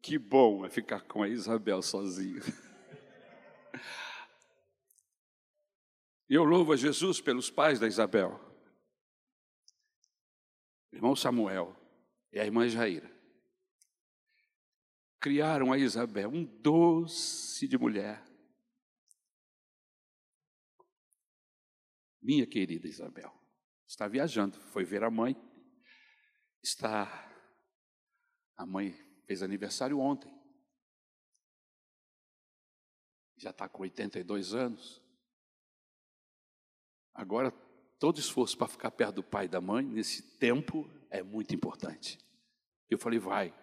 que 0.02 0.18
bom 0.18 0.66
é 0.66 0.70
ficar 0.70 1.02
com 1.02 1.22
a 1.22 1.28
Isabel 1.28 1.82
sozinho. 1.82 2.42
Eu 6.30 6.44
louvo 6.44 6.74
a 6.74 6.76
Jesus 6.76 7.22
pelos 7.22 7.50
pais 7.50 7.80
da 7.80 7.88
Isabel. 7.88 8.40
irmão 10.92 11.16
Samuel 11.16 11.76
e 12.32 12.40
a 12.40 12.46
irmã 12.46 12.68
Jaira 12.68 13.14
criaram 15.24 15.72
a 15.72 15.78
Isabel, 15.78 16.30
um 16.30 16.44
doce 16.44 17.66
de 17.66 17.78
mulher. 17.78 18.22
Minha 22.22 22.46
querida 22.46 22.90
Isabel, 22.90 23.34
está 23.88 24.06
viajando, 24.06 24.60
foi 24.60 24.84
ver 24.84 25.02
a 25.02 25.10
mãe, 25.10 25.34
está. 26.62 27.08
A 28.58 28.66
mãe 28.66 28.92
fez 29.26 29.42
aniversário 29.42 29.98
ontem, 29.98 30.32
já 33.38 33.52
está 33.52 33.70
com 33.70 33.84
82 33.84 34.54
anos. 34.54 35.03
Agora, 37.14 37.52
todo 38.00 38.20
esforço 38.20 38.58
para 38.58 38.68
ficar 38.68 38.92
perto 38.92 39.16
do 39.16 39.24
pai 39.24 39.46
e 39.46 39.50
da 39.50 39.62
mãe, 39.62 39.86
nesse 39.86 40.22
tempo, 40.38 40.90
é 41.10 41.22
muito 41.22 41.54
importante. 41.54 42.18
Eu 42.90 42.98
falei, 42.98 43.20
vai, 43.20 43.54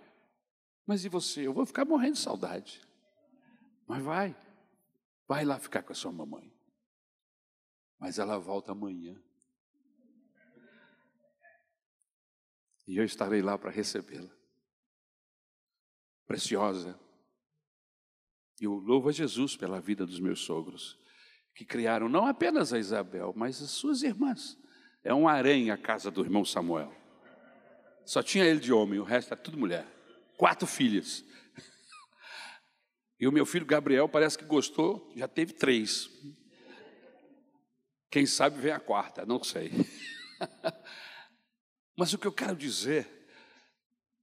mas 0.91 1.05
e 1.05 1.09
você? 1.09 1.47
Eu 1.47 1.53
vou 1.53 1.65
ficar 1.65 1.85
morrendo 1.85 2.15
de 2.15 2.19
saudade. 2.19 2.83
Mas 3.87 4.03
vai, 4.03 4.37
vai 5.29 5.45
lá 5.45 5.59
ficar 5.59 5.85
com 5.85 5.93
a 5.93 5.95
sua 5.95 6.11
mamãe. 6.11 6.53
Mas 7.97 8.19
ela 8.19 8.39
volta 8.39 8.73
amanhã. 8.73 9.17
E 12.89 12.97
eu 12.97 13.05
estarei 13.05 13.41
lá 13.41 13.57
para 13.57 13.71
recebê-la. 13.71 14.31
Preciosa. 16.27 16.99
E 18.61 18.65
eu 18.65 18.73
louvo 18.75 19.11
a 19.11 19.13
Jesus 19.13 19.57
pela 19.57 19.81
vida 19.81 20.05
dos 20.05 20.19
meus 20.19 20.41
sogros, 20.41 20.99
que 21.61 21.65
criaram 21.67 22.09
não 22.09 22.25
apenas 22.25 22.73
a 22.73 22.79
Isabel, 22.79 23.35
mas 23.37 23.63
as 23.63 23.71
suas 23.71 24.03
irmãs. 24.03 24.59
É 25.05 25.13
um 25.13 25.29
harém 25.29 25.71
a 25.71 25.77
casa 25.77 26.11
do 26.11 26.23
irmão 26.23 26.43
Samuel. 26.43 26.91
Só 28.03 28.23
tinha 28.23 28.47
ele 28.47 28.61
de 28.61 28.73
homem, 28.73 28.99
o 28.99 29.05
resto 29.05 29.35
é 29.35 29.37
tudo 29.37 29.59
mulher 29.59 29.87
quatro 30.39 30.67
filhas. 30.67 31.23
E 33.19 33.29
o 33.29 33.33
meu 33.33 33.45
filho 33.45 33.67
Gabriel 33.67 34.09
parece 34.09 34.39
que 34.39 34.45
gostou, 34.47 35.13
já 35.15 35.29
teve 35.29 35.53
três. 35.53 36.09
Quem 38.11 38.25
sabe 38.25 38.59
vem 38.59 38.73
a 38.73 38.81
quarta, 38.81 39.27
não 39.27 39.45
sei. 39.45 39.71
Mas 41.95 42.15
o 42.15 42.19
que 42.19 42.27
eu 42.27 42.33
quero 42.33 42.57
dizer 42.57 43.20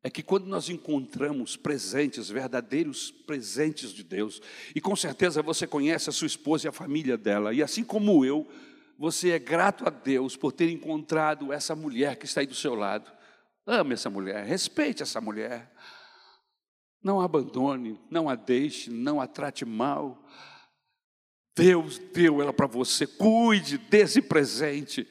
é 0.03 0.09
que 0.09 0.23
quando 0.23 0.45
nós 0.45 0.69
encontramos 0.69 1.57
presentes, 1.57 2.29
verdadeiros 2.29 3.11
presentes 3.11 3.91
de 3.91 4.03
Deus, 4.03 4.41
e 4.75 4.79
com 4.79 4.95
certeza 4.95 5.41
você 5.41 5.65
conhece 5.65 6.09
a 6.09 6.13
sua 6.13 6.27
esposa 6.27 6.67
e 6.67 6.69
a 6.69 6.71
família 6.71 7.17
dela, 7.17 7.53
e 7.53 7.63
assim 7.63 7.83
como 7.83 8.23
eu, 8.23 8.47
você 8.97 9.31
é 9.31 9.39
grato 9.39 9.87
a 9.87 9.89
Deus 9.89 10.35
por 10.35 10.51
ter 10.51 10.69
encontrado 10.69 11.53
essa 11.53 11.75
mulher 11.75 12.15
que 12.15 12.25
está 12.25 12.41
aí 12.41 12.47
do 12.47 12.55
seu 12.55 12.73
lado. 12.73 13.11
Ame 13.65 13.93
essa 13.93 14.09
mulher, 14.09 14.45
respeite 14.45 15.03
essa 15.03 15.21
mulher. 15.21 15.71
Não 17.03 17.21
a 17.21 17.25
abandone, 17.25 17.99
não 18.09 18.27
a 18.27 18.35
deixe, 18.35 18.89
não 18.89 19.21
a 19.21 19.27
trate 19.27 19.65
mal. 19.65 20.25
Deus 21.55 21.99
deu 22.13 22.41
ela 22.41 22.53
para 22.53 22.65
você. 22.65 23.05
Cuide 23.05 23.77
desse 23.77 24.21
presente. 24.21 25.07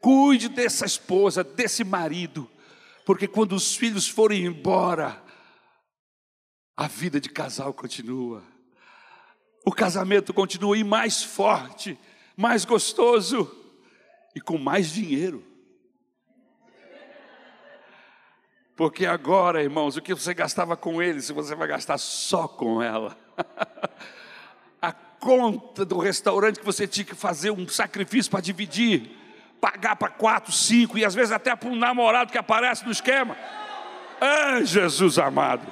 Cuide 0.00 0.48
dessa 0.48 0.84
esposa, 0.84 1.42
desse 1.42 1.82
marido. 1.82 2.50
Porque 3.04 3.28
quando 3.28 3.52
os 3.54 3.76
filhos 3.76 4.08
forem 4.08 4.46
embora, 4.46 5.22
a 6.76 6.88
vida 6.88 7.20
de 7.20 7.28
casal 7.28 7.72
continua. 7.72 8.42
O 9.64 9.72
casamento 9.72 10.32
continua 10.32 10.76
e 10.76 10.84
mais 10.84 11.22
forte, 11.22 11.98
mais 12.36 12.64
gostoso 12.64 13.50
e 14.34 14.40
com 14.40 14.58
mais 14.58 14.90
dinheiro. 14.90 15.44
Porque 18.76 19.06
agora, 19.06 19.62
irmãos, 19.62 19.96
o 19.96 20.02
que 20.02 20.12
você 20.12 20.34
gastava 20.34 20.76
com 20.76 21.00
ele, 21.00 21.22
se 21.22 21.32
você 21.32 21.54
vai 21.54 21.68
gastar 21.68 21.96
só 21.96 22.48
com 22.48 22.82
ela. 22.82 23.16
A 24.82 24.92
conta 24.92 25.84
do 25.84 25.98
restaurante 25.98 26.58
que 26.58 26.64
você 26.64 26.86
tinha 26.86 27.04
que 27.04 27.14
fazer 27.14 27.50
um 27.50 27.66
sacrifício 27.68 28.30
para 28.30 28.40
dividir, 28.40 29.16
pagar 29.64 29.96
para 29.96 30.10
quatro, 30.10 30.52
cinco 30.52 30.98
e 30.98 31.06
às 31.06 31.14
vezes 31.14 31.32
até 31.32 31.56
para 31.56 31.70
um 31.70 31.74
namorado 31.74 32.30
que 32.30 32.36
aparece 32.36 32.84
no 32.84 32.92
esquema. 32.92 33.34
Ah, 34.20 34.62
Jesus 34.62 35.18
amado. 35.18 35.66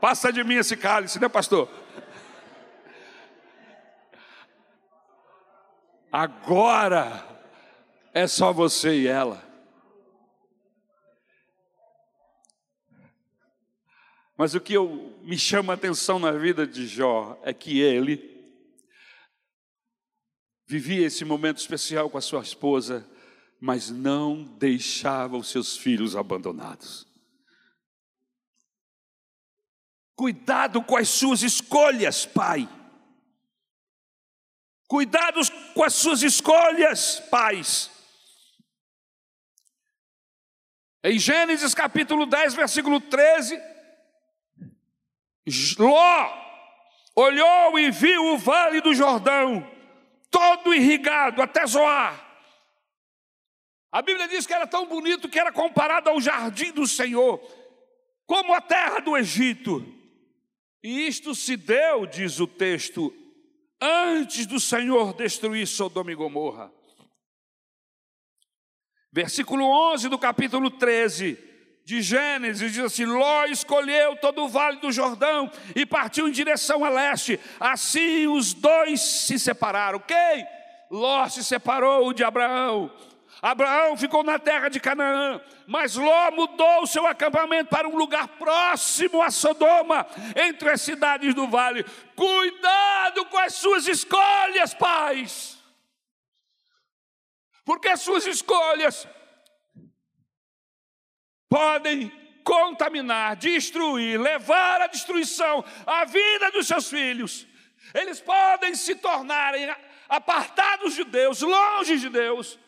Passa 0.00 0.32
de 0.32 0.44
mim 0.44 0.54
esse 0.54 0.76
cálice, 0.76 1.18
né, 1.18 1.28
pastor? 1.28 1.68
Agora 6.12 7.26
é 8.14 8.28
só 8.28 8.52
você 8.52 9.00
e 9.00 9.08
ela. 9.08 9.42
Mas 14.36 14.54
o 14.54 14.60
que 14.60 14.74
eu, 14.74 15.18
me 15.24 15.36
chama 15.36 15.72
a 15.72 15.74
atenção 15.74 16.20
na 16.20 16.30
vida 16.30 16.64
de 16.64 16.86
Jó 16.86 17.36
é 17.42 17.52
que 17.52 17.80
ele 17.80 18.31
vivia 20.66 21.06
esse 21.06 21.24
momento 21.24 21.58
especial 21.58 22.08
com 22.10 22.18
a 22.18 22.22
sua 22.22 22.42
esposa, 22.42 23.08
mas 23.60 23.90
não 23.90 24.42
deixava 24.58 25.36
os 25.36 25.48
seus 25.48 25.76
filhos 25.76 26.16
abandonados. 26.16 27.06
Cuidado 30.14 30.82
com 30.82 30.96
as 30.96 31.08
suas 31.08 31.42
escolhas, 31.42 32.26
pai. 32.26 32.68
Cuidados 34.86 35.48
com 35.74 35.82
as 35.82 35.94
suas 35.94 36.22
escolhas, 36.22 37.20
pais. 37.30 37.90
Em 41.02 41.18
Gênesis 41.18 41.74
capítulo 41.74 42.26
10, 42.26 42.54
versículo 42.54 43.00
13, 43.00 43.60
Ló 45.78 46.42
olhou 47.16 47.78
e 47.78 47.90
viu 47.90 48.26
o 48.26 48.38
vale 48.38 48.80
do 48.80 48.94
Jordão, 48.94 49.68
todo 50.32 50.74
irrigado 50.74 51.42
até 51.42 51.64
Zoar. 51.66 52.30
A 53.92 54.00
Bíblia 54.00 54.26
diz 54.26 54.46
que 54.46 54.54
era 54.54 54.66
tão 54.66 54.86
bonito 54.86 55.28
que 55.28 55.38
era 55.38 55.52
comparado 55.52 56.08
ao 56.08 56.20
jardim 56.20 56.72
do 56.72 56.86
Senhor, 56.86 57.38
como 58.26 58.54
a 58.54 58.60
terra 58.60 59.00
do 59.00 59.16
Egito. 59.16 59.86
E 60.82 61.06
isto 61.06 61.34
se 61.34 61.56
deu, 61.56 62.06
diz 62.06 62.40
o 62.40 62.46
texto, 62.46 63.14
antes 63.80 64.46
do 64.46 64.58
Senhor 64.58 65.14
destruir 65.14 65.66
Sodoma 65.66 66.10
e 66.10 66.14
Gomorra. 66.14 66.72
Versículo 69.12 69.64
11 69.92 70.08
do 70.08 70.18
capítulo 70.18 70.70
13 70.70 71.51
de 71.92 72.00
Gênesis, 72.00 72.72
diz 72.72 72.84
assim: 72.84 73.04
Ló 73.04 73.44
escolheu 73.44 74.16
todo 74.16 74.44
o 74.44 74.48
vale 74.48 74.78
do 74.78 74.90
Jordão 74.90 75.50
e 75.76 75.84
partiu 75.84 76.26
em 76.26 76.32
direção 76.32 76.84
a 76.84 76.88
leste. 76.88 77.38
Assim 77.60 78.26
os 78.26 78.54
dois 78.54 79.00
se 79.02 79.38
separaram. 79.38 79.98
Quem? 79.98 80.46
Ló 80.90 81.28
se 81.28 81.44
separou 81.44 82.14
de 82.14 82.24
Abraão. 82.24 82.90
Abraão 83.42 83.96
ficou 83.96 84.22
na 84.22 84.38
terra 84.38 84.68
de 84.68 84.80
Canaã, 84.80 85.40
mas 85.66 85.96
Ló 85.96 86.30
mudou 86.30 86.82
o 86.82 86.86
seu 86.86 87.06
acampamento 87.06 87.68
para 87.68 87.88
um 87.88 87.96
lugar 87.96 88.28
próximo 88.28 89.20
a 89.20 89.30
Sodoma, 89.30 90.06
entre 90.36 90.70
as 90.70 90.80
cidades 90.80 91.34
do 91.34 91.48
vale. 91.48 91.84
Cuidado 92.14 93.26
com 93.26 93.38
as 93.38 93.54
suas 93.54 93.86
escolhas, 93.86 94.72
pais, 94.72 95.58
porque 97.64 97.88
as 97.88 98.00
suas 98.00 98.24
escolhas 98.26 99.06
podem 101.52 102.10
contaminar, 102.42 103.36
destruir, 103.36 104.18
levar 104.18 104.80
à 104.80 104.86
destruição 104.86 105.62
a 105.86 106.06
vida 106.06 106.50
dos 106.50 106.66
seus 106.66 106.88
filhos. 106.88 107.46
Eles 107.92 108.22
podem 108.22 108.74
se 108.74 108.94
tornarem 108.94 109.68
apartados 110.08 110.94
de 110.94 111.04
Deus, 111.04 111.42
longe 111.42 111.98
de 111.98 112.08
Deus 112.08 112.58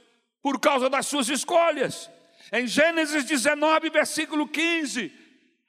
por 0.42 0.60
causa 0.60 0.90
das 0.90 1.06
suas 1.06 1.30
escolhas. 1.30 2.10
Em 2.52 2.66
Gênesis 2.66 3.24
19, 3.24 3.88
versículo 3.88 4.46
15, 4.46 5.10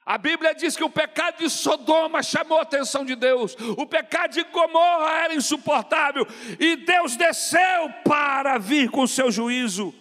a 0.04 0.18
Bíblia 0.18 0.54
diz 0.54 0.76
que 0.76 0.84
o 0.84 0.90
pecado 0.90 1.38
de 1.38 1.48
Sodoma 1.48 2.22
chamou 2.22 2.58
a 2.58 2.62
atenção 2.62 3.02
de 3.02 3.16
Deus, 3.16 3.56
o 3.78 3.86
pecado 3.86 4.32
de 4.32 4.44
Gomorra 4.44 5.24
era 5.24 5.34
insuportável, 5.34 6.26
e 6.60 6.76
Deus 6.76 7.16
desceu 7.16 7.90
para 8.04 8.58
vir 8.58 8.90
com 8.90 9.04
o 9.04 9.08
seu 9.08 9.30
juízo. 9.30 9.94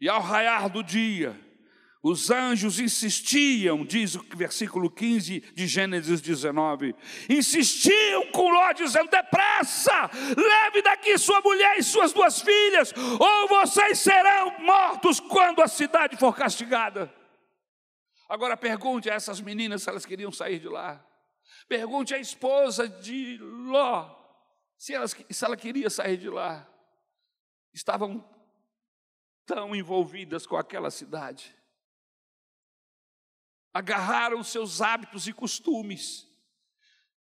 E 0.00 0.08
ao 0.08 0.22
raiar 0.22 0.70
do 0.70 0.82
dia, 0.82 1.38
os 2.02 2.30
anjos 2.30 2.80
insistiam, 2.80 3.84
diz 3.84 4.14
o 4.14 4.24
versículo 4.34 4.90
15 4.90 5.40
de 5.54 5.66
Gênesis 5.66 6.22
19, 6.22 6.94
insistiam 7.28 8.30
com 8.32 8.48
Ló, 8.48 8.72
dizendo: 8.72 9.10
depressa, 9.10 10.10
leve 10.34 10.80
daqui 10.82 11.18
sua 11.18 11.40
mulher 11.42 11.78
e 11.78 11.82
suas 11.82 12.12
duas 12.12 12.40
filhas, 12.40 12.94
ou 12.96 13.48
vocês 13.48 13.98
serão 13.98 14.60
mortos 14.60 15.20
quando 15.20 15.60
a 15.60 15.68
cidade 15.68 16.16
for 16.16 16.34
castigada. 16.34 17.12
Agora 18.28 18.56
pergunte 18.56 19.10
a 19.10 19.14
essas 19.14 19.40
meninas 19.40 19.82
se 19.82 19.90
elas 19.90 20.06
queriam 20.06 20.32
sair 20.32 20.58
de 20.58 20.68
lá. 20.68 21.04
Pergunte 21.68 22.14
à 22.14 22.18
esposa 22.18 22.88
de 22.88 23.36
Ló 23.38 24.08
se, 24.78 24.94
elas, 24.94 25.14
se 25.28 25.44
ela 25.44 25.56
queria 25.56 25.90
sair 25.90 26.16
de 26.16 26.30
lá. 26.30 26.66
Estavam 27.74 28.24
tão 29.44 29.76
envolvidas 29.76 30.46
com 30.46 30.56
aquela 30.56 30.90
cidade 30.90 31.59
agarraram 33.72 34.42
seus 34.42 34.80
hábitos 34.80 35.26
e 35.28 35.32
costumes. 35.32 36.28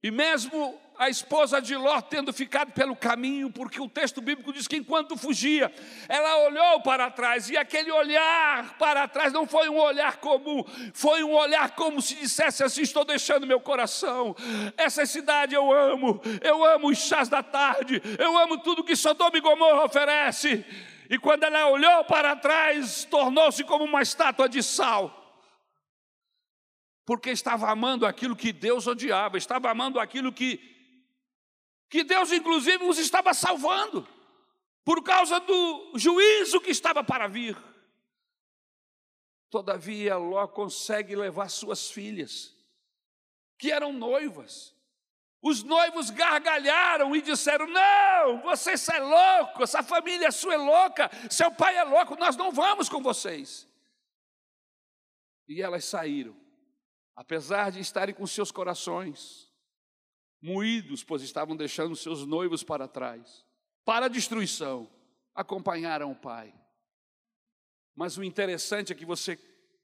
E 0.03 0.09
mesmo 0.09 0.79
a 0.97 1.09
esposa 1.09 1.61
de 1.61 1.75
Ló 1.75 2.01
tendo 2.01 2.33
ficado 2.33 2.71
pelo 2.73 2.95
caminho, 2.95 3.51
porque 3.51 3.79
o 3.79 3.87
texto 3.87 4.19
bíblico 4.19 4.51
diz 4.51 4.67
que 4.67 4.75
enquanto 4.75 5.15
fugia, 5.15 5.71
ela 6.09 6.47
olhou 6.47 6.81
para 6.81 7.11
trás, 7.11 7.49
e 7.49 7.57
aquele 7.57 7.91
olhar 7.91 8.77
para 8.79 9.07
trás 9.07 9.31
não 9.31 9.45
foi 9.45 9.69
um 9.69 9.77
olhar 9.77 10.17
comum, 10.17 10.63
foi 10.93 11.23
um 11.23 11.33
olhar 11.33 11.71
como 11.75 12.01
se 12.01 12.15
dissesse 12.15 12.63
assim: 12.63 12.81
estou 12.81 13.05
deixando 13.05 13.45
meu 13.45 13.59
coração, 13.59 14.35
essa 14.75 15.05
cidade 15.05 15.53
eu 15.53 15.71
amo, 15.71 16.19
eu 16.41 16.65
amo 16.65 16.89
os 16.89 16.97
chás 16.97 17.29
da 17.29 17.43
tarde, 17.43 18.01
eu 18.17 18.37
amo 18.39 18.57
tudo 18.57 18.83
que 18.83 18.95
Sodoma 18.95 19.37
e 19.37 19.41
Gomorra 19.41 19.85
oferece. 19.85 20.65
E 21.09 21.19
quando 21.19 21.43
ela 21.43 21.67
olhou 21.67 22.05
para 22.05 22.35
trás, 22.35 23.03
tornou-se 23.05 23.63
como 23.65 23.83
uma 23.83 24.01
estátua 24.01 24.47
de 24.47 24.63
sal 24.63 25.20
porque 27.05 27.31
estava 27.31 27.69
amando 27.69 28.05
aquilo 28.05 28.35
que 28.35 28.53
Deus 28.53 28.87
odiava, 28.87 29.37
estava 29.37 29.69
amando 29.69 29.99
aquilo 29.99 30.31
que, 30.31 30.59
que 31.89 32.03
Deus, 32.03 32.31
inclusive, 32.31 32.83
os 32.83 32.97
estava 32.97 33.33
salvando, 33.33 34.07
por 34.83 35.03
causa 35.03 35.39
do 35.39 35.93
juízo 35.95 36.61
que 36.61 36.71
estava 36.71 37.03
para 37.03 37.27
vir. 37.27 37.57
Todavia, 39.49 40.15
Ló 40.15 40.47
consegue 40.47 41.15
levar 41.15 41.49
suas 41.49 41.89
filhas, 41.91 42.55
que 43.57 43.71
eram 43.71 43.91
noivas. 43.91 44.75
Os 45.41 45.63
noivos 45.63 46.11
gargalharam 46.11 47.15
e 47.15 47.21
disseram: 47.21 47.65
Não, 47.65 48.41
você 48.43 48.75
é 48.93 48.99
louco, 48.99 49.63
essa 49.63 49.81
família 49.81 50.31
sua 50.31 50.53
é 50.53 50.57
louca, 50.57 51.09
seu 51.31 51.51
pai 51.51 51.75
é 51.77 51.83
louco, 51.83 52.15
nós 52.15 52.37
não 52.37 52.51
vamos 52.51 52.87
com 52.87 53.01
vocês. 53.01 53.67
E 55.47 55.61
elas 55.61 55.83
saíram 55.83 56.40
apesar 57.15 57.71
de 57.71 57.79
estarem 57.79 58.13
com 58.15 58.25
seus 58.25 58.51
corações 58.51 59.51
moídos, 60.41 61.03
pois 61.03 61.21
estavam 61.21 61.55
deixando 61.55 61.95
seus 61.95 62.25
noivos 62.25 62.63
para 62.63 62.87
trás, 62.87 63.45
para 63.85 64.07
a 64.07 64.09
destruição, 64.09 64.89
acompanharam 65.35 66.11
o 66.11 66.15
pai. 66.15 66.53
Mas 67.95 68.17
o 68.17 68.23
interessante 68.23 68.91
é 68.91 68.95
que 68.95 69.05
você 69.05 69.37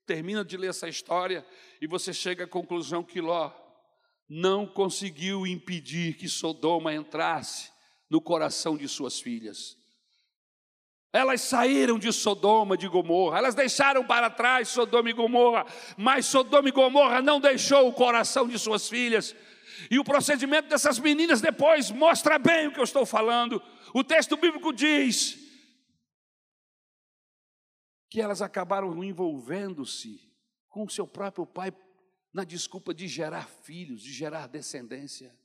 termina 0.05 0.43
de 0.43 0.57
ler 0.57 0.69
essa 0.69 0.87
história 0.87 1.45
e 1.81 1.87
você 1.87 2.13
chega 2.13 2.45
à 2.45 2.47
conclusão 2.47 3.03
que 3.03 3.21
Ló 3.21 3.51
não 4.29 4.65
conseguiu 4.65 5.45
impedir 5.45 6.15
que 6.15 6.27
Sodoma 6.27 6.93
entrasse 6.93 7.71
no 8.09 8.21
coração 8.21 8.77
de 8.77 8.87
suas 8.87 9.19
filhas. 9.19 9.77
Elas 11.17 11.41
saíram 11.41 11.97
de 11.97 12.13
Sodoma, 12.13 12.77
de 12.77 12.87
Gomorra, 12.87 13.39
elas 13.39 13.55
deixaram 13.55 14.05
para 14.05 14.29
trás 14.29 14.67
Sodoma 14.67 15.09
e 15.09 15.13
Gomorra, 15.13 15.65
mas 15.97 16.27
Sodoma 16.27 16.69
e 16.69 16.71
Gomorra 16.71 17.23
não 17.23 17.39
deixou 17.39 17.87
o 17.87 17.93
coração 17.93 18.47
de 18.47 18.59
suas 18.59 18.87
filhas. 18.87 19.35
E 19.89 19.97
o 19.97 20.03
procedimento 20.03 20.69
dessas 20.69 20.99
meninas 20.99 21.41
depois 21.41 21.89
mostra 21.89 22.37
bem 22.37 22.67
o 22.67 22.71
que 22.71 22.79
eu 22.79 22.83
estou 22.83 23.03
falando. 23.03 23.59
O 23.95 24.03
texto 24.03 24.37
bíblico 24.37 24.71
diz 24.71 25.39
que 28.11 28.21
elas 28.21 28.39
acabaram 28.39 29.03
envolvendo-se 29.03 30.21
com 30.69 30.83
o 30.83 30.89
seu 30.89 31.07
próprio 31.07 31.47
pai 31.47 31.73
na 32.31 32.43
desculpa 32.43 32.93
de 32.93 33.07
gerar 33.07 33.49
filhos, 33.63 34.03
de 34.03 34.13
gerar 34.13 34.45
descendência. 34.45 35.35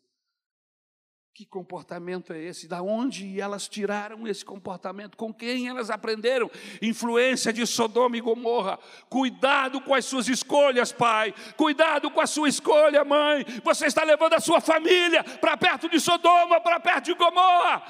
Que 1.34 1.46
comportamento 1.46 2.34
é 2.34 2.42
esse? 2.42 2.68
Da 2.68 2.82
onde 2.82 3.40
elas 3.40 3.66
tiraram 3.66 4.28
esse 4.28 4.44
comportamento? 4.44 5.16
Com 5.16 5.32
quem 5.32 5.66
elas 5.66 5.88
aprenderam? 5.88 6.50
Influência 6.82 7.50
de 7.50 7.66
Sodoma 7.66 8.18
e 8.18 8.20
Gomorra. 8.20 8.78
Cuidado 9.08 9.80
com 9.80 9.94
as 9.94 10.04
suas 10.04 10.28
escolhas, 10.28 10.92
pai. 10.92 11.34
Cuidado 11.56 12.10
com 12.10 12.20
a 12.20 12.26
sua 12.26 12.50
escolha, 12.50 13.02
mãe. 13.02 13.46
Você 13.64 13.86
está 13.86 14.04
levando 14.04 14.34
a 14.34 14.40
sua 14.40 14.60
família 14.60 15.24
para 15.24 15.56
perto 15.56 15.88
de 15.88 15.98
Sodoma, 15.98 16.60
para 16.60 16.78
perto 16.78 17.06
de 17.06 17.14
Gomorra. 17.14 17.82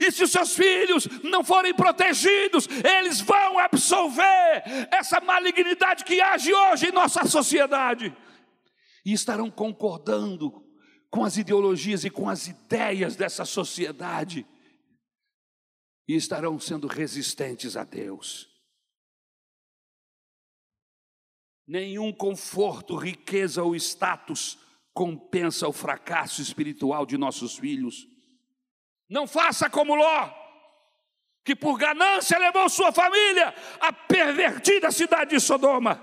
E 0.00 0.10
se 0.10 0.24
os 0.24 0.32
seus 0.32 0.56
filhos 0.56 1.06
não 1.22 1.44
forem 1.44 1.72
protegidos, 1.72 2.68
eles 2.84 3.20
vão 3.20 3.60
absolver 3.60 4.88
essa 4.90 5.20
malignidade 5.20 6.04
que 6.04 6.20
age 6.20 6.52
hoje 6.52 6.88
em 6.88 6.92
nossa 6.92 7.24
sociedade. 7.26 8.12
E 9.04 9.12
estarão 9.12 9.52
concordando 9.52 10.67
com 11.10 11.24
as 11.24 11.36
ideologias 11.36 12.04
e 12.04 12.10
com 12.10 12.28
as 12.28 12.46
ideias 12.48 13.16
dessa 13.16 13.44
sociedade 13.44 14.46
e 16.06 16.14
estarão 16.14 16.58
sendo 16.58 16.86
resistentes 16.86 17.76
a 17.76 17.84
Deus. 17.84 18.48
Nenhum 21.66 22.12
conforto, 22.12 22.96
riqueza 22.96 23.62
ou 23.62 23.76
status 23.76 24.58
compensa 24.94 25.68
o 25.68 25.72
fracasso 25.72 26.40
espiritual 26.40 27.04
de 27.04 27.18
nossos 27.18 27.58
filhos. 27.58 28.06
Não 29.08 29.26
faça 29.26 29.68
como 29.68 29.94
Ló, 29.94 30.30
que 31.44 31.54
por 31.54 31.78
ganância 31.78 32.38
levou 32.38 32.68
sua 32.68 32.90
família 32.90 33.54
à 33.80 33.92
pervertida 33.92 34.90
cidade 34.90 35.30
de 35.30 35.40
Sodoma. 35.40 36.02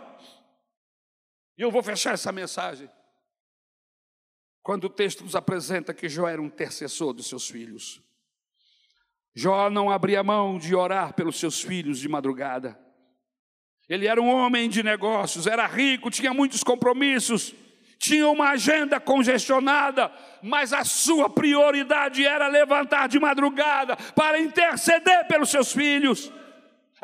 E 1.57 1.61
eu 1.61 1.71
vou 1.71 1.81
fechar 1.81 2.13
essa 2.13 2.31
mensagem 2.31 2.89
quando 4.65 4.85
o 4.85 4.89
texto 4.89 5.23
nos 5.23 5.35
apresenta 5.35 5.93
que 5.93 6.09
Jó 6.09 6.27
era 6.27 6.41
um 6.41 6.47
intercessor 6.47 7.13
dos 7.13 7.27
seus 7.27 7.47
filhos. 7.47 8.01
Jó 9.35 9.69
não 9.69 9.91
abria 9.91 10.23
mão 10.23 10.57
de 10.57 10.73
orar 10.73 11.13
pelos 11.13 11.39
seus 11.39 11.61
filhos 11.61 11.99
de 11.99 12.09
madrugada. 12.09 12.75
Ele 13.87 14.07
era 14.07 14.19
um 14.19 14.27
homem 14.27 14.67
de 14.67 14.81
negócios, 14.81 15.45
era 15.45 15.67
rico, 15.67 16.09
tinha 16.09 16.33
muitos 16.33 16.63
compromissos, 16.63 17.53
tinha 17.99 18.27
uma 18.27 18.49
agenda 18.49 18.99
congestionada, 18.99 20.11
mas 20.41 20.73
a 20.73 20.83
sua 20.83 21.29
prioridade 21.29 22.25
era 22.25 22.47
levantar 22.47 23.07
de 23.07 23.19
madrugada 23.19 23.95
para 24.15 24.39
interceder 24.39 25.27
pelos 25.27 25.51
seus 25.51 25.71
filhos. 25.71 26.31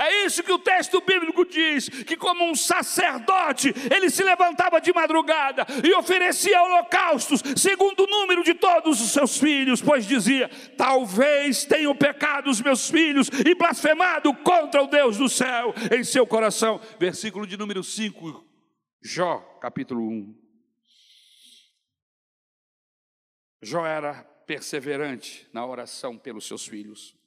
É 0.02 0.26
isso 0.26 0.42
que 0.42 0.52
o 0.52 0.58
texto 0.58 1.00
bíblico 1.02 1.46
diz: 1.46 1.88
que, 1.88 2.18
como 2.18 2.44
um 2.50 2.56
sacerdote, 2.56 3.72
ele 3.94 4.10
se 4.10 4.24
levantava 4.24 4.82
de 4.82 4.92
madrugada 4.92 5.64
e 5.88 5.94
oferecia 5.94 6.64
holocaustos, 6.64 7.44
segundo 7.56 8.04
o 8.04 8.08
número 8.08 8.44
de 8.44 8.56
todos 8.56 9.00
os 9.00 9.12
seus 9.12 9.38
filhos, 9.38 9.80
pois 9.80 10.08
dizia: 10.08 10.50
Talvez 10.76 11.66
tenham 11.66 11.96
pecado 11.96 12.50
os 12.50 12.60
meus 12.60 12.90
filhos 12.90 13.30
e 13.46 13.54
blasfemado 13.54 14.34
contra 14.34 14.82
o 14.82 14.88
Deus 14.88 15.18
do 15.18 15.30
céu 15.30 15.72
em 15.96 16.04
seu 16.04 16.26
coração. 16.26 16.82
Versículo 17.00 17.46
de 17.46 17.56
número 17.56 17.84
5, 17.84 18.44
Jó, 19.04 19.38
capítulo 19.62 20.02
1. 20.02 20.36
Jó 23.62 23.86
era 23.86 24.24
perseverante 24.48 25.48
na 25.54 25.64
oração 25.64 26.18
pelos 26.18 26.48
seus 26.48 26.66
filhos. 26.66 27.21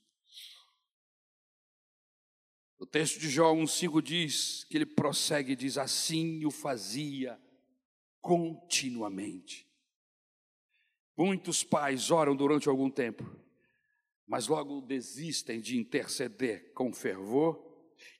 O 2.84 2.86
texto 2.86 3.18
de 3.18 3.30
Jó 3.30 3.50
1,5 3.54 4.02
diz 4.02 4.64
que 4.68 4.76
ele 4.76 4.84
prossegue 4.84 5.52
e 5.52 5.56
diz: 5.56 5.78
Assim 5.78 6.44
o 6.44 6.50
fazia 6.50 7.40
continuamente. 8.20 9.66
Muitos 11.16 11.64
pais 11.64 12.10
oram 12.10 12.36
durante 12.36 12.68
algum 12.68 12.90
tempo, 12.90 13.24
mas 14.26 14.48
logo 14.48 14.82
desistem 14.82 15.62
de 15.62 15.78
interceder 15.78 16.74
com 16.74 16.92
fervor 16.92 17.58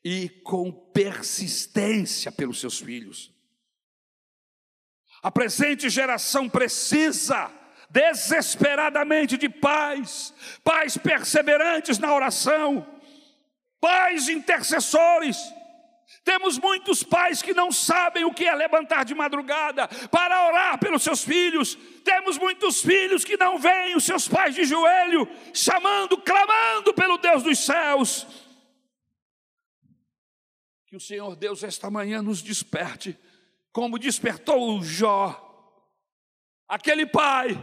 e 0.03 0.31
com 0.31 0.73
persistência 0.73 2.33
pelos 2.33 2.59
seus 2.59 2.79
filhos. 2.81 3.35
A 5.23 5.31
presente 5.31 5.91
geração 5.91 6.49
precisa 6.49 7.53
desesperadamente 7.91 9.37
de 9.37 9.51
pais, 9.51 10.33
pais 10.65 10.97
perseverantes 10.97 11.99
na 11.99 12.15
oração, 12.15 12.94
pais 13.85 14.31
intercessores. 14.31 15.37
Temos 16.25 16.59
muitos 16.59 17.03
pais 17.03 17.43
que 17.43 17.53
não 17.53 17.71
sabem 17.71 18.25
o 18.25 18.33
que 18.33 18.47
é 18.47 18.55
levantar 18.55 19.05
de 19.05 19.15
madrugada 19.15 19.87
para 20.11 20.47
orar 20.47 20.79
pelos 20.79 21.03
seus 21.03 21.23
filhos. 21.23 21.77
Temos 22.03 22.39
muitos 22.39 22.81
filhos 22.81 23.27
que 23.27 23.37
não 23.37 23.59
veem 23.59 23.95
os 23.95 24.05
seus 24.05 24.27
pais 24.27 24.55
de 24.55 24.65
joelho, 24.65 25.29
chamando, 25.53 26.17
clamando 26.17 26.95
pelo 26.95 27.19
Deus 27.19 27.43
dos 27.43 27.59
céus. 27.59 28.27
Que 30.87 30.97
o 30.97 31.01
Senhor 31.01 31.37
Deus 31.37 31.63
esta 31.63 31.91
manhã 31.91 32.23
nos 32.23 32.41
desperte, 32.41 33.19
como 33.71 33.99
despertou 33.99 34.79
o 34.79 34.83
Jó, 34.83 35.39
aquele 36.67 37.05
pai 37.05 37.63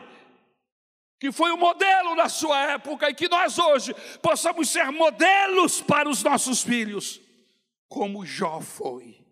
que 1.21 1.31
foi 1.31 1.51
o 1.51 1.57
modelo 1.57 2.15
da 2.15 2.27
sua 2.27 2.71
época 2.71 3.07
e 3.07 3.13
que 3.13 3.29
nós 3.29 3.59
hoje 3.59 3.93
possamos 4.23 4.71
ser 4.71 4.89
modelos 4.89 5.79
para 5.79 6.09
os 6.09 6.23
nossos 6.23 6.63
filhos, 6.63 7.21
como 7.87 8.25
Jó 8.25 8.59
foi. 8.59 9.23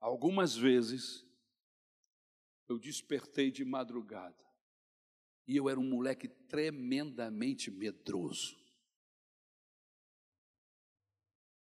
Algumas 0.00 0.56
vezes 0.56 1.24
eu 2.68 2.80
despertei 2.80 3.52
de 3.52 3.64
madrugada 3.64 4.44
e 5.46 5.56
eu 5.56 5.68
era 5.68 5.78
um 5.78 5.88
moleque 5.88 6.26
tremendamente 6.26 7.70
medroso. 7.70 8.58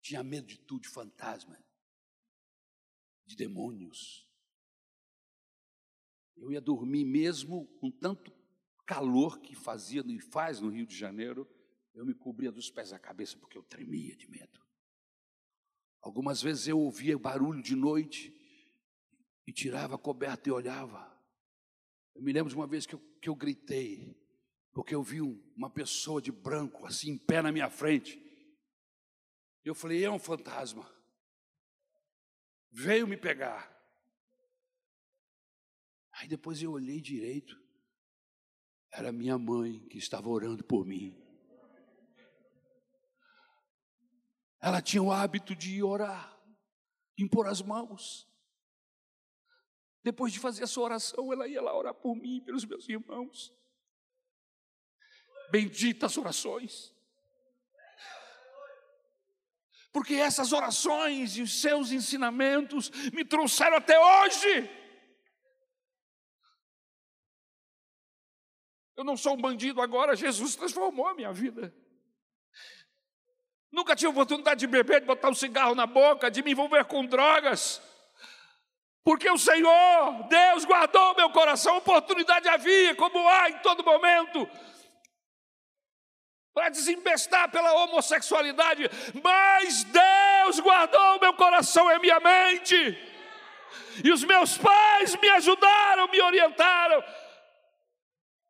Tinha 0.01 0.23
medo 0.23 0.47
de 0.47 0.57
tudo, 0.57 0.81
de 0.81 0.89
fantasma, 0.89 1.63
de 3.23 3.35
demônios. 3.35 4.27
Eu 6.39 6.51
ia 6.51 6.61
dormir 6.61 7.05
mesmo 7.05 7.67
com 7.79 7.91
tanto 7.91 8.31
calor 8.85 9.39
que 9.39 9.55
fazia 9.55 10.03
e 10.07 10.19
faz 10.19 10.59
no 10.59 10.69
Rio 10.69 10.87
de 10.87 10.97
Janeiro, 10.97 11.47
eu 11.93 12.05
me 12.05 12.13
cobria 12.13 12.51
dos 12.51 12.71
pés 12.71 12.91
à 12.93 12.97
cabeça 12.97 13.37
porque 13.37 13.57
eu 13.57 13.63
tremia 13.63 14.15
de 14.15 14.29
medo. 14.29 14.59
Algumas 16.01 16.41
vezes 16.41 16.67
eu 16.67 16.79
ouvia 16.79 17.17
barulho 17.17 17.61
de 17.61 17.75
noite 17.75 18.33
e 19.45 19.51
tirava 19.51 19.95
a 19.95 19.97
coberta 19.97 20.47
e 20.49 20.51
olhava. 20.51 21.15
Eu 22.15 22.21
me 22.21 22.31
lembro 22.31 22.49
de 22.49 22.55
uma 22.55 22.67
vez 22.67 22.85
que 22.85 22.95
eu, 22.95 22.99
que 23.21 23.29
eu 23.29 23.35
gritei, 23.35 24.17
porque 24.71 24.95
eu 24.95 25.03
vi 25.03 25.21
uma 25.21 25.69
pessoa 25.69 26.21
de 26.21 26.31
branco 26.31 26.85
assim 26.85 27.11
em 27.11 27.17
pé 27.17 27.41
na 27.41 27.51
minha 27.51 27.69
frente. 27.69 28.19
Eu 29.63 29.75
falei: 29.75 30.03
é 30.03 30.09
um 30.09 30.19
fantasma. 30.19 30.89
Veio 32.71 33.07
me 33.07 33.17
pegar. 33.17 33.78
Aí 36.19 36.27
depois 36.27 36.61
eu 36.61 36.73
olhei 36.73 36.99
direito, 36.99 37.57
era 38.91 39.09
minha 39.09 39.37
mãe 39.37 39.87
que 39.87 39.97
estava 39.97 40.27
orando 40.27 40.65
por 40.65 40.85
mim. 40.85 41.17
Ela 44.61 44.81
tinha 44.81 45.01
o 45.01 45.13
hábito 45.13 45.55
de 45.55 45.81
orar, 45.81 46.37
impor 47.17 47.47
as 47.47 47.61
mãos. 47.61 48.27
Depois 50.03 50.33
de 50.33 50.39
fazer 50.39 50.65
a 50.65 50.67
sua 50.67 50.83
oração, 50.83 51.31
ela 51.31 51.47
ia 51.47 51.61
lá 51.61 51.73
orar 51.73 51.93
por 51.93 52.13
mim 52.15 52.35
e 52.37 52.41
pelos 52.41 52.65
meus 52.65 52.89
irmãos. 52.89 53.53
Benditas 55.49 56.17
orações. 56.17 56.93
Porque 59.93 60.15
essas 60.15 60.51
orações 60.51 61.37
e 61.37 61.41
os 61.41 61.61
seus 61.61 61.91
ensinamentos 61.91 62.89
me 63.13 63.23
trouxeram 63.23 63.77
até 63.77 63.97
hoje. 63.97 64.79
Eu 68.99 69.05
não 69.05 69.15
sou 69.15 69.35
um 69.35 69.37
bandido 69.37 69.81
agora, 69.81 70.13
Jesus 70.13 70.57
transformou 70.57 71.07
a 71.07 71.13
minha 71.13 71.31
vida. 71.31 71.73
Nunca 73.71 73.95
tive 73.95 74.11
oportunidade 74.11 74.59
de 74.59 74.67
beber, 74.67 74.99
de 74.99 75.07
botar 75.07 75.29
um 75.29 75.33
cigarro 75.33 75.73
na 75.73 75.85
boca, 75.85 76.29
de 76.29 76.43
me 76.43 76.51
envolver 76.51 76.83
com 76.83 77.05
drogas. 77.05 77.81
Porque 79.01 79.31
o 79.31 79.37
Senhor, 79.37 80.27
Deus 80.27 80.65
guardou 80.65 81.15
meu 81.15 81.29
coração, 81.29 81.77
oportunidade 81.77 82.49
havia, 82.49 82.93
como 82.93 83.25
há 83.25 83.49
em 83.49 83.59
todo 83.59 83.85
momento, 83.85 84.45
para 86.53 86.67
desembestar 86.67 87.49
pela 87.49 87.71
homossexualidade, 87.85 88.83
mas 89.23 89.85
Deus 89.85 90.59
guardou 90.59 91.21
meu 91.21 91.33
coração 91.35 91.89
e 91.89 91.99
minha 91.99 92.19
mente, 92.19 92.75
e 94.03 94.11
os 94.11 94.25
meus 94.25 94.57
pais 94.57 95.15
me 95.15 95.29
ajudaram, 95.29 96.09
me 96.09 96.21
orientaram, 96.21 97.01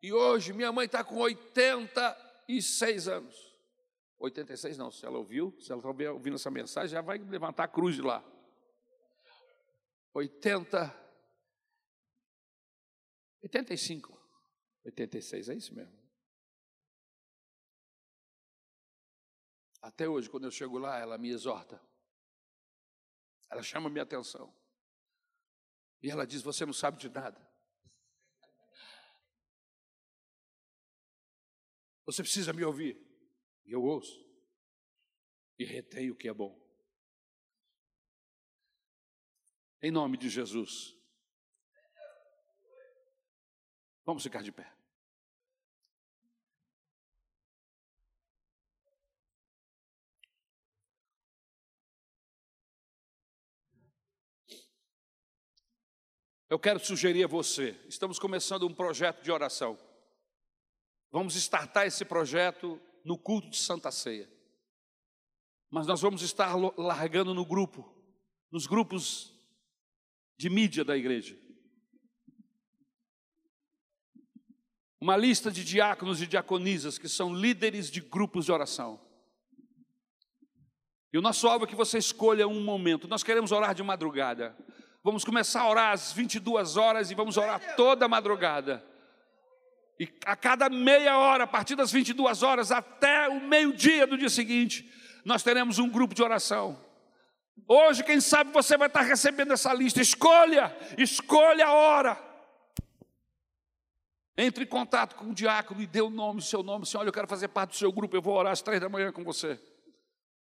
e 0.02 0.14
hoje 0.14 0.54
minha 0.54 0.72
mãe 0.72 0.86
está 0.86 1.04
com 1.04 1.18
86 1.18 3.08
anos. 3.08 3.50
86 4.18 4.78
não, 4.78 4.92
se 4.92 5.06
ela 5.06 5.18
ouviu, 5.18 5.56
se 5.60 5.72
ela 5.72 5.80
está 5.80 6.12
ouvindo 6.12 6.36
essa 6.36 6.52
mensagem, 6.52 6.90
já 6.90 7.02
vai 7.02 7.18
levantar 7.18 7.64
a 7.64 7.68
cruz 7.68 7.96
de 7.96 8.02
lá. 8.02 8.24
80, 10.14 10.94
85, 13.44 14.20
86, 14.86 15.50
é 15.50 15.54
isso 15.54 15.74
mesmo. 15.74 15.98
Até 19.82 20.08
hoje, 20.08 20.30
quando 20.30 20.44
eu 20.44 20.52
chego 20.52 20.78
lá, 20.78 20.98
ela 20.98 21.18
me 21.18 21.30
exorta. 21.30 21.82
Ela 23.50 23.64
chama 23.64 23.90
minha 23.90 24.04
atenção. 24.04 24.54
E 26.02 26.10
ela 26.10 26.28
diz: 26.28 26.42
Você 26.42 26.66
não 26.66 26.74
sabe 26.74 26.98
de 26.98 27.10
nada. 27.10 27.40
Você 32.12 32.24
precisa 32.24 32.52
me 32.52 32.64
ouvir. 32.64 33.00
E 33.68 33.72
eu 33.72 33.84
ouço. 33.84 34.26
E 35.60 35.64
retenho 35.64 36.14
o 36.14 36.16
que 36.16 36.28
é 36.28 36.34
bom. 36.34 36.60
Em 39.80 39.92
nome 39.92 40.18
de 40.18 40.28
Jesus. 40.28 40.98
Vamos 44.04 44.24
ficar 44.24 44.42
de 44.42 44.52
pé. 44.52 44.74
Eu 56.50 56.58
quero 56.58 56.80
sugerir 56.80 57.24
a 57.26 57.28
você, 57.28 57.80
estamos 57.88 58.18
começando 58.18 58.66
um 58.66 58.74
projeto 58.74 59.22
de 59.22 59.32
oração. 59.32 59.89
Vamos 61.12 61.36
startar 61.36 61.88
esse 61.88 62.06
projeto 62.06 62.80
no 63.04 63.18
culto 63.18 63.50
de 63.50 63.58
Santa 63.58 63.92
Ceia. 63.92 64.30
Mas 65.70 65.88
nós 65.88 66.02
vamos 66.02 66.22
estar 66.22 66.56
largando 66.78 67.34
no 67.34 67.46
grupo, 67.46 67.96
nos 68.52 68.68
grupos 68.68 69.34
de 70.38 70.50
mídia 70.50 70.84
da 70.84 70.98
igreja. 70.98 71.38
Uma 75.02 75.16
lista 75.16 75.52
de 75.52 75.64
diáconos 75.64 76.22
e 76.22 76.28
diaconisas 76.28 76.98
que 76.98 77.08
são 77.08 77.34
líderes 77.34 77.90
de 77.90 78.02
grupos 78.02 78.46
de 78.46 78.52
oração. 78.52 79.00
E 81.12 81.18
o 81.18 81.22
nosso 81.22 81.48
alvo 81.48 81.66
é 81.66 81.68
que 81.68 81.76
você 81.76 81.98
escolha 81.98 82.48
um 82.48 82.62
momento. 82.64 83.08
Nós 83.08 83.24
queremos 83.24 83.52
orar 83.52 83.74
de 83.74 83.82
madrugada. 83.82 84.56
Vamos 85.04 85.24
começar 85.24 85.62
a 85.62 85.70
orar 85.70 85.94
às 85.94 86.12
22 86.12 86.78
horas 86.78 87.10
e 87.10 87.16
vamos 87.16 87.38
orar 87.38 87.76
toda 87.76 88.06
a 88.06 88.10
madrugada. 88.10 88.86
E 90.00 90.08
a 90.26 90.36
cada 90.36 90.70
meia 90.70 91.18
hora, 91.18 91.44
a 91.44 91.48
partir 91.48 91.76
das 91.76 91.92
22 91.92 92.42
horas 92.42 92.72
até 92.72 93.28
o 93.28 93.42
meio-dia 93.42 94.08
do 94.08 94.18
dia 94.18 94.30
seguinte, 94.30 94.90
nós 95.26 95.44
teremos 95.44 95.78
um 95.78 95.90
grupo 95.90 96.16
de 96.16 96.24
oração. 96.24 96.80
Hoje, 97.68 98.04
quem 98.04 98.22
sabe 98.22 98.52
você 98.52 98.78
vai 98.78 98.88
estar 98.88 99.02
recebendo 99.02 99.52
essa 99.52 99.74
lista. 99.74 100.02
Escolha, 100.02 100.74
escolha 100.98 101.68
a 101.68 101.74
hora. 101.74 102.30
Entre 104.38 104.64
em 104.64 104.68
contato 104.68 105.16
com 105.16 105.26
o 105.26 105.34
diácono 105.34 105.82
e 105.82 105.86
dê 105.86 106.02
o 106.02 106.10
nome, 106.10 106.40
o 106.40 106.44
seu 106.44 106.64
nome. 106.64 106.86
Senhor, 106.86 107.02
olha, 107.02 107.10
eu 107.10 107.14
quero 107.14 107.28
fazer 107.28 107.50
parte 107.50 107.72
do 107.72 107.76
seu 107.76 107.92
grupo, 107.92 108.16
eu 108.16 108.22
vou 108.22 108.38
orar 108.38 108.54
às 108.54 108.62
três 108.62 108.80
da 108.80 108.88
manhã 108.88 109.12
com 109.12 109.22
você. 109.22 109.60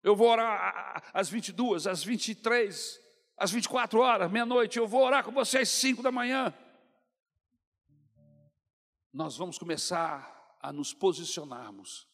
Eu 0.03 0.15
vou 0.15 0.29
orar 0.29 1.01
às 1.11 1.29
22, 1.29 1.87
às 1.87 2.03
23, 2.03 2.99
às 3.35 3.49
24 3.49 3.99
horas, 3.99 4.31
meia-noite. 4.31 4.77
Eu 4.77 4.87
vou 4.87 5.03
orar 5.03 5.23
com 5.23 5.31
você 5.31 5.57
às 5.57 5.69
5 5.69 6.03
da 6.03 6.11
manhã. 6.11 6.53
Nós 9.17 9.35
vamos 9.35 9.57
começar 9.57 10.55
a 10.61 10.71
nos 10.71 10.93
posicionarmos 10.93 12.07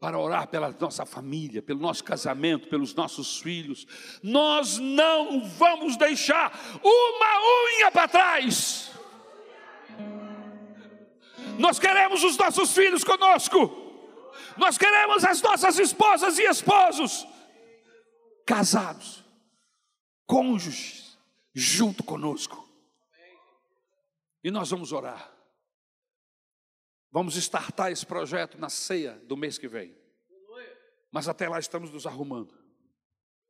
para 0.00 0.18
orar 0.18 0.48
pela 0.48 0.70
nossa 0.70 1.04
família, 1.04 1.60
pelo 1.60 1.78
nosso 1.78 2.02
casamento, 2.02 2.70
pelos 2.70 2.94
nossos 2.94 3.38
filhos. 3.38 3.86
Nós 4.22 4.78
não 4.78 5.46
vamos 5.46 5.98
deixar 5.98 6.58
uma 6.82 7.76
unha 7.82 7.90
para 7.90 8.08
trás. 8.08 8.90
Nós 11.58 11.78
queremos 11.78 12.24
os 12.24 12.38
nossos 12.38 12.72
filhos 12.72 13.04
conosco. 13.04 13.70
Nós 14.56 14.78
queremos 14.78 15.22
as 15.22 15.42
nossas 15.42 15.78
esposas 15.78 16.38
e 16.38 16.44
esposos 16.44 17.26
casados, 18.46 19.22
cônjuges, 20.26 21.18
junto 21.52 22.02
conosco. 22.02 22.66
E 24.42 24.50
nós 24.50 24.70
vamos 24.70 24.92
orar. 24.92 25.37
Vamos 27.10 27.36
startar 27.36 27.90
esse 27.90 28.04
projeto 28.04 28.58
na 28.58 28.68
ceia 28.68 29.14
do 29.26 29.36
mês 29.36 29.56
que 29.56 29.68
vem. 29.68 29.96
Mas 31.10 31.28
até 31.28 31.48
lá 31.48 31.58
estamos 31.58 31.90
nos 31.90 32.06
arrumando. 32.06 32.54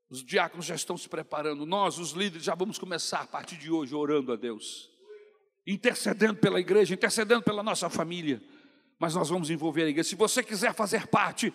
Os 0.08 0.24
diáconos 0.24 0.64
já 0.64 0.74
estão 0.74 0.96
se 0.96 1.08
preparando. 1.08 1.66
Nós, 1.66 1.98
os 1.98 2.12
líderes, 2.12 2.44
já 2.44 2.54
vamos 2.54 2.78
começar 2.78 3.20
a 3.20 3.26
partir 3.26 3.56
de 3.56 3.70
hoje 3.70 3.94
orando 3.94 4.32
a 4.32 4.36
Deus, 4.36 4.90
intercedendo 5.66 6.36
pela 6.36 6.60
igreja, 6.60 6.94
intercedendo 6.94 7.42
pela 7.42 7.62
nossa 7.62 7.90
família. 7.90 8.42
Mas 8.98 9.14
nós 9.14 9.28
vamos 9.28 9.50
envolver 9.50 9.84
a 9.84 9.88
igreja. 9.88 10.08
Se 10.08 10.16
você 10.16 10.42
quiser 10.42 10.72
fazer 10.72 11.08
parte 11.08 11.52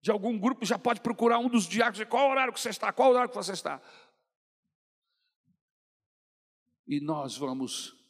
de 0.00 0.10
algum 0.10 0.38
grupo, 0.38 0.64
já 0.64 0.78
pode 0.78 1.00
procurar 1.00 1.38
um 1.38 1.48
dos 1.48 1.66
diáconos. 1.66 2.08
Qual 2.08 2.30
horário 2.30 2.52
que 2.52 2.60
você 2.60 2.70
está? 2.70 2.92
Qual 2.92 3.10
horário 3.10 3.30
que 3.30 3.36
você 3.36 3.52
está? 3.52 3.80
E 6.86 7.00
nós 7.00 7.36
vamos 7.36 8.01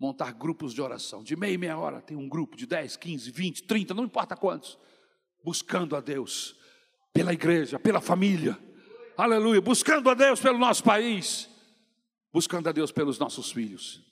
montar 0.00 0.32
grupos 0.32 0.72
de 0.72 0.80
oração. 0.80 1.22
De 1.22 1.36
meia 1.36 1.52
e 1.52 1.58
meia 1.58 1.78
hora 1.78 2.00
tem 2.00 2.16
um 2.16 2.26
grupo 2.26 2.56
de 2.56 2.66
10, 2.66 2.96
15, 2.96 3.30
20, 3.30 3.62
30, 3.64 3.92
não 3.92 4.04
importa 4.04 4.34
quantos, 4.34 4.78
buscando 5.44 5.94
a 5.94 6.00
Deus 6.00 6.56
pela 7.12 7.34
igreja, 7.34 7.78
pela 7.78 8.00
família. 8.00 8.58
Aleluia, 9.16 9.60
buscando 9.60 10.08
a 10.08 10.14
Deus 10.14 10.40
pelo 10.40 10.58
nosso 10.58 10.82
país, 10.82 11.50
buscando 12.32 12.70
a 12.70 12.72
Deus 12.72 12.90
pelos 12.90 13.18
nossos 13.18 13.52
filhos. 13.52 14.02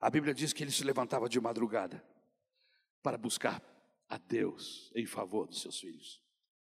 A 0.00 0.08
Bíblia 0.08 0.32
diz 0.32 0.52
que 0.52 0.62
ele 0.62 0.70
se 0.70 0.84
levantava 0.84 1.28
de 1.28 1.40
madrugada 1.40 2.04
para 3.02 3.18
buscar 3.18 3.60
a 4.08 4.16
Deus 4.16 4.92
em 4.94 5.06
favor 5.06 5.48
dos 5.48 5.60
seus 5.60 5.80
filhos. 5.80 6.23